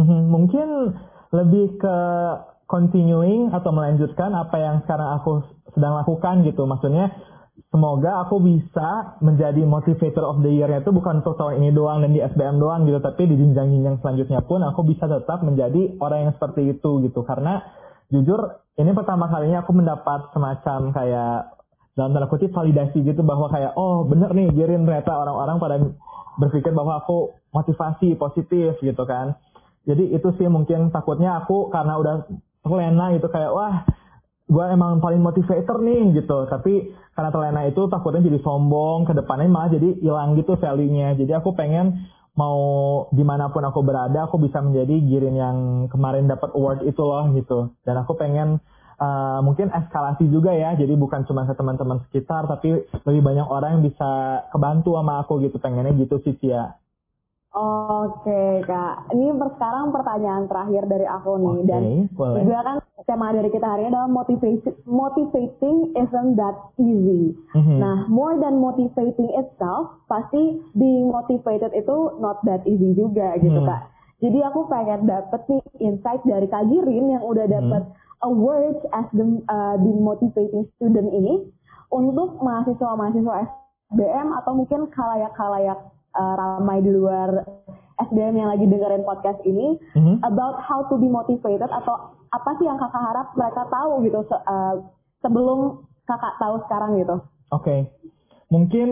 Mm 0.00 0.04
-hmm. 0.04 0.20
Mungkin 0.32 0.68
lebih 1.32 1.76
ke 1.76 1.96
continuing 2.68 3.52
atau 3.52 3.68
melanjutkan 3.68 4.32
apa 4.32 4.56
yang 4.56 4.76
sekarang 4.88 5.08
aku 5.20 5.44
sedang 5.76 6.00
lakukan 6.00 6.44
gitu. 6.48 6.64
Maksudnya 6.64 7.12
semoga 7.70 8.26
aku 8.26 8.42
bisa 8.42 9.18
menjadi 9.22 9.62
motivator 9.62 10.26
of 10.26 10.42
the 10.42 10.50
year 10.50 10.66
itu 10.70 10.90
bukan 10.90 11.22
untuk 11.22 11.38
tahun 11.38 11.62
ini 11.62 11.70
doang 11.70 12.02
dan 12.02 12.10
di 12.10 12.20
SBM 12.22 12.58
doang 12.58 12.86
gitu, 12.86 12.98
tapi 12.98 13.30
di 13.30 13.38
jenjang-jenjang 13.38 14.02
selanjutnya 14.02 14.40
pun 14.42 14.62
aku 14.62 14.82
bisa 14.82 15.06
tetap 15.06 15.42
menjadi 15.46 15.94
orang 16.02 16.30
yang 16.30 16.32
seperti 16.34 16.74
itu 16.74 16.90
gitu. 17.06 17.22
Karena 17.22 17.62
jujur 18.10 18.62
ini 18.74 18.90
pertama 18.90 19.30
kalinya 19.30 19.62
aku 19.62 19.70
mendapat 19.70 20.34
semacam 20.34 20.90
kayak 20.90 21.54
dalam 21.94 22.10
tanda 22.10 22.26
kutip 22.26 22.50
validasi 22.50 23.06
gitu 23.06 23.22
bahwa 23.22 23.46
kayak 23.46 23.78
oh 23.78 24.02
bener 24.02 24.34
nih 24.34 24.50
Girin 24.50 24.82
ternyata 24.82 25.14
orang-orang 25.14 25.56
pada 25.62 25.76
berpikir 26.42 26.74
bahwa 26.74 26.98
aku 26.98 27.38
motivasi 27.54 28.18
positif 28.18 28.82
gitu 28.82 29.02
kan. 29.06 29.38
Jadi 29.86 30.10
itu 30.10 30.28
sih 30.34 30.50
mungkin 30.50 30.90
takutnya 30.90 31.38
aku 31.44 31.70
karena 31.70 31.94
udah 32.02 32.14
terlena 32.66 33.14
gitu 33.14 33.30
kayak 33.30 33.52
wah 33.54 33.86
gue 34.44 34.64
emang 34.68 35.00
paling 35.00 35.24
motivator 35.24 35.80
nih 35.80 36.20
gitu. 36.20 36.44
Tapi 36.48 36.92
karena 37.16 37.30
terlena 37.32 37.62
itu 37.64 37.88
takutnya 37.88 38.20
jadi 38.20 38.38
sombong 38.44 39.08
ke 39.08 39.12
depannya 39.16 39.48
malah 39.48 39.70
jadi 39.72 39.96
hilang 40.04 40.36
gitu 40.36 40.56
value-nya. 40.60 41.16
Jadi 41.16 41.32
aku 41.32 41.56
pengen 41.56 42.04
mau 42.34 42.58
di 43.14 43.22
mana 43.22 43.48
pun 43.48 43.62
aku 43.62 43.80
berada 43.80 44.26
aku 44.26 44.42
bisa 44.42 44.58
menjadi 44.58 44.94
Girin 45.06 45.36
yang 45.38 45.58
kemarin 45.88 46.28
dapat 46.28 46.52
award 46.52 46.84
itu 46.84 47.00
loh 47.00 47.24
gitu. 47.32 47.72
Dan 47.88 48.04
aku 48.04 48.18
pengen 48.20 48.60
uh, 49.00 49.40
mungkin 49.40 49.72
eskalasi 49.72 50.28
juga 50.28 50.52
ya. 50.52 50.76
Jadi 50.76 50.92
bukan 50.92 51.24
cuma 51.24 51.48
ke 51.48 51.56
teman-teman 51.56 52.04
sekitar 52.10 52.44
tapi 52.44 52.84
lebih 53.08 53.22
banyak 53.24 53.46
orang 53.48 53.80
yang 53.80 53.84
bisa 53.88 54.44
kebantu 54.52 55.00
sama 55.00 55.24
aku 55.24 55.40
gitu. 55.40 55.56
Pengennya 55.56 55.96
gitu 55.96 56.20
sih 56.20 56.36
Cia 56.36 56.83
Oke 57.54 58.66
kak, 58.66 59.14
ini 59.14 59.30
sekarang 59.30 59.94
pertanyaan 59.94 60.50
terakhir 60.50 60.90
dari 60.90 61.06
aku 61.06 61.38
nih 61.38 61.54
okay, 61.54 61.66
dan 61.70 61.82
boleh. 62.10 62.42
juga 62.42 62.58
kan 62.66 62.76
tema 63.06 63.30
dari 63.30 63.46
kita 63.46 63.62
hari 63.62 63.86
ini 63.86 63.94
adalah 63.94 64.10
motivation, 64.10 64.74
motivating 64.90 65.94
isn't 65.94 66.34
that 66.34 66.58
easy. 66.82 67.30
Mm-hmm. 67.54 67.78
Nah, 67.78 68.10
more 68.10 68.34
than 68.42 68.58
motivating 68.58 69.30
itself, 69.38 70.02
pasti 70.10 70.58
being 70.74 71.14
motivated 71.14 71.70
itu 71.78 72.18
not 72.18 72.42
that 72.42 72.66
easy 72.66 72.90
juga 72.98 73.38
gitu 73.38 73.54
mm-hmm. 73.54 73.70
kak. 73.70 73.86
Jadi 74.18 74.38
aku 74.42 74.66
pengen 74.66 75.06
dapet 75.06 75.40
nih 75.46 75.62
insight 75.78 76.26
dari 76.26 76.50
Kak 76.50 76.66
Girin 76.66 77.14
yang 77.14 77.22
udah 77.22 77.46
dapet 77.46 77.86
mm-hmm. 77.86 78.26
awards 78.34 78.82
as 78.98 79.06
the 79.14 79.30
uh, 79.46 79.78
the 79.78 79.92
motivating 80.02 80.66
student 80.74 81.06
ini 81.14 81.46
untuk 81.94 82.34
mahasiswa-mahasiswa 82.42 83.46
SBM 83.94 84.34
atau 84.42 84.58
mungkin 84.58 84.90
kalayak-kalayak 84.90 85.93
uh, 86.14 86.34
ramai 86.38 86.80
di 86.80 86.90
luar 86.90 87.44
SDM 88.10 88.34
yang 88.34 88.50
lagi 88.50 88.66
dengerin 88.66 89.06
podcast 89.06 89.38
ini 89.46 89.78
mm-hmm. 89.94 90.16
about 90.26 90.58
how 90.62 90.82
to 90.90 90.98
be 90.98 91.06
motivated 91.06 91.70
atau 91.70 92.14
apa 92.34 92.50
sih 92.58 92.66
yang 92.66 92.78
kakak 92.78 93.02
harap 93.02 93.30
mereka 93.38 93.62
tahu 93.70 94.02
gitu 94.02 94.18
se 94.26 94.34
uh, 94.34 94.74
sebelum 95.22 95.86
kakak 96.06 96.34
tahu 96.42 96.54
sekarang 96.66 96.98
gitu. 96.98 97.16
Oke, 97.54 97.62
okay. 97.62 97.80
mungkin 98.50 98.88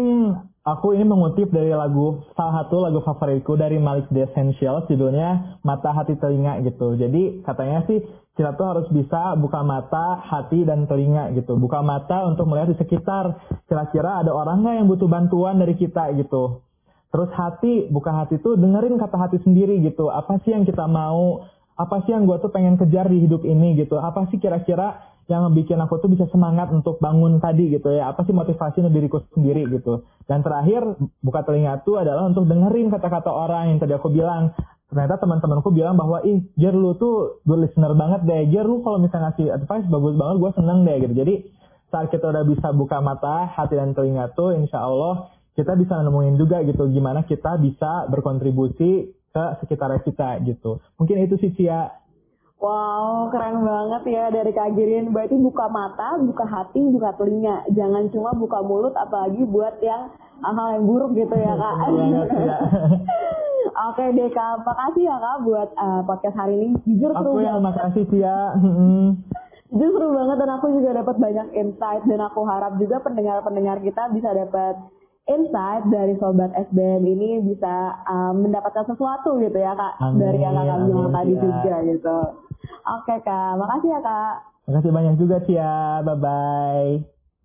aku 0.62 0.94
ini 0.94 1.02
mengutip 1.02 1.50
dari 1.50 1.74
lagu 1.74 2.22
salah 2.38 2.62
satu 2.62 2.86
lagu 2.86 3.02
favoritku 3.02 3.58
dari 3.58 3.82
Malik 3.82 4.06
The 4.14 4.30
Essentials 4.30 4.86
judulnya 4.86 5.58
Mata 5.66 5.90
Hati 5.90 6.14
Telinga 6.14 6.62
gitu. 6.62 6.94
Jadi 6.94 7.42
katanya 7.42 7.82
sih 7.90 7.98
kita 8.32 8.56
tuh 8.56 8.64
harus 8.64 8.86
bisa 8.88 9.36
buka 9.36 9.60
mata, 9.60 10.24
hati, 10.24 10.64
dan 10.64 10.88
telinga 10.88 11.36
gitu. 11.36 11.52
Buka 11.60 11.84
mata 11.84 12.24
untuk 12.24 12.48
melihat 12.48 12.72
di 12.72 12.80
sekitar. 12.80 13.36
Kira-kira 13.68 14.24
ada 14.24 14.32
orang 14.32 14.64
nggak 14.64 14.74
yang 14.80 14.88
butuh 14.88 15.08
bantuan 15.10 15.60
dari 15.60 15.76
kita 15.76 16.16
gitu. 16.16 16.64
Terus 17.12 17.28
hati, 17.36 17.92
buka 17.92 18.08
hati 18.08 18.40
tuh 18.40 18.56
dengerin 18.56 18.96
kata 18.96 19.20
hati 19.20 19.36
sendiri 19.44 19.84
gitu. 19.84 20.08
Apa 20.08 20.40
sih 20.42 20.56
yang 20.56 20.64
kita 20.64 20.88
mau? 20.88 21.44
Apa 21.76 22.00
sih 22.08 22.16
yang 22.16 22.24
gue 22.24 22.40
tuh 22.40 22.48
pengen 22.48 22.80
kejar 22.80 23.04
di 23.12 23.20
hidup 23.28 23.44
ini 23.44 23.76
gitu? 23.76 24.00
Apa 24.00 24.32
sih 24.32 24.40
kira-kira 24.40 25.12
yang 25.28 25.44
bikin 25.52 25.76
aku 25.76 26.00
tuh 26.00 26.08
bisa 26.08 26.24
semangat 26.32 26.72
untuk 26.72 26.96
bangun 27.04 27.36
tadi 27.36 27.68
gitu 27.68 27.92
ya? 27.92 28.08
Apa 28.08 28.24
sih 28.24 28.32
motivasi 28.32 28.80
diriku 28.88 29.20
sendiri 29.36 29.68
gitu? 29.68 30.08
Dan 30.24 30.40
terakhir, 30.40 30.96
buka 31.20 31.44
telinga 31.44 31.84
tuh 31.84 32.00
adalah 32.00 32.32
untuk 32.32 32.48
dengerin 32.48 32.88
kata-kata 32.88 33.28
orang 33.28 33.76
yang 33.76 33.78
tadi 33.78 33.92
aku 33.92 34.08
bilang. 34.08 34.56
Ternyata 34.88 35.20
teman-temanku 35.24 35.72
bilang 35.72 35.96
bahwa, 35.96 36.20
ih, 36.24 36.44
Jer 36.56 36.76
lu 36.76 36.96
tuh 36.96 37.40
good 37.48 37.64
listener 37.64 37.92
banget 37.96 38.28
deh. 38.28 38.52
Jer 38.52 38.64
lu 38.64 38.80
kalau 38.84 39.00
misalnya 39.00 39.32
ngasih 39.32 39.52
advice 39.52 39.88
bagus 39.88 40.16
banget, 40.16 40.36
gue 40.40 40.50
seneng 40.56 40.78
deh 40.84 40.96
gitu. 41.00 41.14
Jadi 41.16 41.34
saat 41.92 42.08
kita 42.08 42.24
udah 42.28 42.44
bisa 42.44 42.72
buka 42.72 43.04
mata, 43.04 43.52
hati 43.52 43.76
dan 43.76 43.92
telinga 43.92 44.32
tuh, 44.32 44.56
insya 44.56 44.80
Allah 44.84 45.28
kita 45.52 45.76
bisa 45.76 46.00
nemuin 46.00 46.40
juga 46.40 46.64
gitu 46.64 46.88
gimana 46.88 47.28
kita 47.28 47.60
bisa 47.60 48.08
berkontribusi 48.08 49.12
ke 49.32 49.44
sekitar 49.64 49.96
kita 50.04 50.40
gitu. 50.44 50.80
Mungkin 51.00 51.16
itu 51.24 51.40
sih 51.40 51.52
Cia. 51.56 51.88
Wow, 52.62 53.26
keren 53.34 53.66
banget 53.66 54.02
ya 54.06 54.30
dari 54.30 54.54
Kak 54.54 54.78
Girin. 54.78 55.10
Berarti 55.10 55.34
buka 55.34 55.66
mata, 55.66 56.14
buka 56.22 56.46
hati, 56.46 56.78
buka 56.94 57.10
telinga. 57.18 57.66
Jangan 57.74 58.06
cuma 58.14 58.30
buka 58.38 58.62
mulut 58.62 58.94
apalagi 58.94 59.42
buat 59.42 59.82
yang 59.82 60.14
hal-hal 60.46 60.78
yang 60.78 60.84
buruk 60.86 61.10
gitu 61.18 61.34
ya 61.34 61.58
Kak. 61.58 61.74
ya. 62.38 62.58
Oke 63.90 64.04
deh 64.14 64.30
Kak, 64.30 64.62
makasih 64.62 65.10
ya 65.10 65.16
Kak 65.18 65.36
buat 65.42 65.68
uh, 65.74 66.00
podcast 66.06 66.36
hari 66.38 66.54
ini. 66.54 66.68
Jujur 66.86 67.10
seru 67.18 67.34
Aku 67.34 67.42
yang 67.42 67.58
makasih 67.66 68.04
Cia. 68.14 68.54
Jujur 69.74 69.90
seru 69.90 70.08
banget 70.14 70.36
dan 70.38 70.50
aku 70.54 70.66
juga 70.70 70.90
dapat 71.02 71.16
banyak 71.18 71.48
insight 71.56 72.04
dan 72.06 72.20
aku 72.20 72.46
harap 72.46 72.78
juga 72.78 73.02
pendengar-pendengar 73.02 73.82
kita 73.82 74.06
bisa 74.14 74.30
dapat 74.38 74.76
insight 75.30 75.86
dari 75.90 76.18
sobat 76.18 76.50
SBM 76.70 77.02
ini 77.06 77.28
bisa 77.46 77.94
um, 78.10 78.42
mendapatkan 78.42 78.82
sesuatu 78.90 79.38
gitu 79.38 79.54
ya 79.54 79.72
kak 79.78 79.94
amin, 80.02 80.18
dari 80.18 80.38
yang 80.42 80.54
kakak 80.58 80.78
bilang 80.90 81.10
tadi 81.14 81.32
ya. 81.32 81.40
juga 81.40 81.74
gitu. 81.86 82.18
Oke 82.82 83.14
kak, 83.22 83.52
makasih 83.58 83.90
ya 83.94 84.00
kak. 84.02 84.34
Makasih 84.66 84.90
banyak 84.90 85.14
juga 85.18 85.36
Cia, 85.46 86.02
bye 86.02 86.18
bye. 86.18 86.90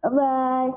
Bye 0.01 0.13
bye. 0.13 0.69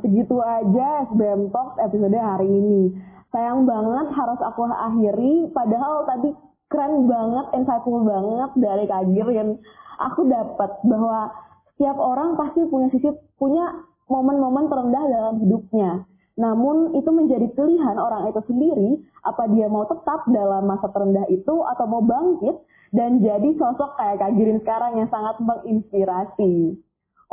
Segitu 0.00 0.36
aja 0.40 0.88
SBM 1.12 1.52
Talk 1.52 1.76
episode 1.80 2.16
hari 2.16 2.48
ini. 2.48 2.92
Sayang 3.32 3.66
banget 3.66 4.14
harus 4.14 4.40
aku 4.40 4.64
akhiri, 4.70 5.50
padahal 5.50 6.06
tadi 6.06 6.30
keren 6.70 7.10
banget, 7.10 7.46
insightful 7.58 8.06
banget 8.06 8.50
dari 8.62 8.84
Kak 8.86 9.10
yang 9.10 9.58
Aku 9.94 10.26
dapat 10.26 10.70
bahwa 10.86 11.30
setiap 11.74 11.94
orang 11.98 12.34
pasti 12.34 12.66
punya 12.66 12.88
sisi 12.90 13.10
punya 13.38 13.62
momen-momen 14.10 14.66
terendah 14.66 15.04
dalam 15.06 15.34
hidupnya 15.38 16.02
namun 16.34 16.98
itu 16.98 17.10
menjadi 17.14 17.46
pilihan 17.54 17.94
orang 17.94 18.26
itu 18.26 18.42
sendiri 18.50 18.90
apa 19.22 19.46
dia 19.54 19.70
mau 19.70 19.86
tetap 19.86 20.26
dalam 20.26 20.66
masa 20.66 20.90
terendah 20.90 21.26
itu 21.30 21.62
atau 21.62 21.84
mau 21.86 22.02
bangkit 22.02 22.58
dan 22.94 23.22
jadi 23.22 23.54
sosok 23.58 23.98
kayak 23.98 24.22
Kak 24.22 24.32
Girin 24.38 24.62
sekarang 24.62 25.02
yang 25.02 25.10
sangat 25.10 25.38
menginspirasi. 25.42 26.78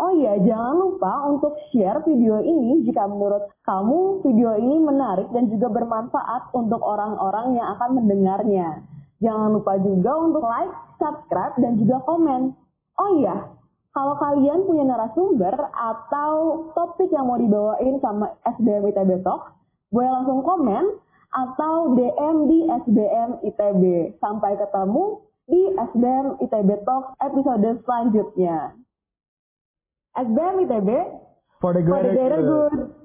Oh 0.01 0.09
iya, 0.17 0.41
jangan 0.41 0.75
lupa 0.81 1.29
untuk 1.29 1.53
share 1.69 2.01
video 2.01 2.41
ini 2.41 2.81
jika 2.89 3.05
menurut 3.05 3.45
kamu 3.61 4.25
video 4.25 4.57
ini 4.57 4.81
menarik 4.81 5.29
dan 5.29 5.45
juga 5.53 5.69
bermanfaat 5.69 6.49
untuk 6.57 6.81
orang-orang 6.81 7.61
yang 7.61 7.77
akan 7.77 8.01
mendengarnya. 8.01 8.81
Jangan 9.21 9.61
lupa 9.61 9.77
juga 9.77 10.11
untuk 10.17 10.41
like, 10.41 10.73
subscribe, 10.97 11.53
dan 11.61 11.77
juga 11.77 12.01
komen. 12.09 12.57
Oh 12.97 13.09
iya, 13.21 13.45
kalau 13.91 14.15
kalian 14.15 14.63
punya 14.63 14.87
narasumber 14.87 15.51
atau 15.75 16.67
topik 16.71 17.11
yang 17.11 17.27
mau 17.27 17.35
dibawain 17.35 17.99
sama 17.99 18.31
SBM 18.47 18.87
ITB 18.87 19.19
Talk, 19.19 19.51
boleh 19.91 20.07
langsung 20.07 20.39
komen 20.47 20.95
atau 21.31 21.95
DM 21.99 22.35
di 22.47 22.59
SBM 22.71 23.29
ITB. 23.43 23.83
Sampai 24.23 24.55
ketemu 24.55 25.19
di 25.47 25.61
SBM 25.75 26.39
ITB 26.39 26.69
Talk 26.87 27.19
episode 27.19 27.83
selanjutnya. 27.83 28.79
SBM 30.15 30.55
ITB 30.67 30.89
for 31.59 31.75
the 31.75 31.83
greater, 31.83 31.91
for 31.91 32.03
the 32.07 32.15
greater 32.15 32.41
good. 32.43 32.71
good. 32.71 33.00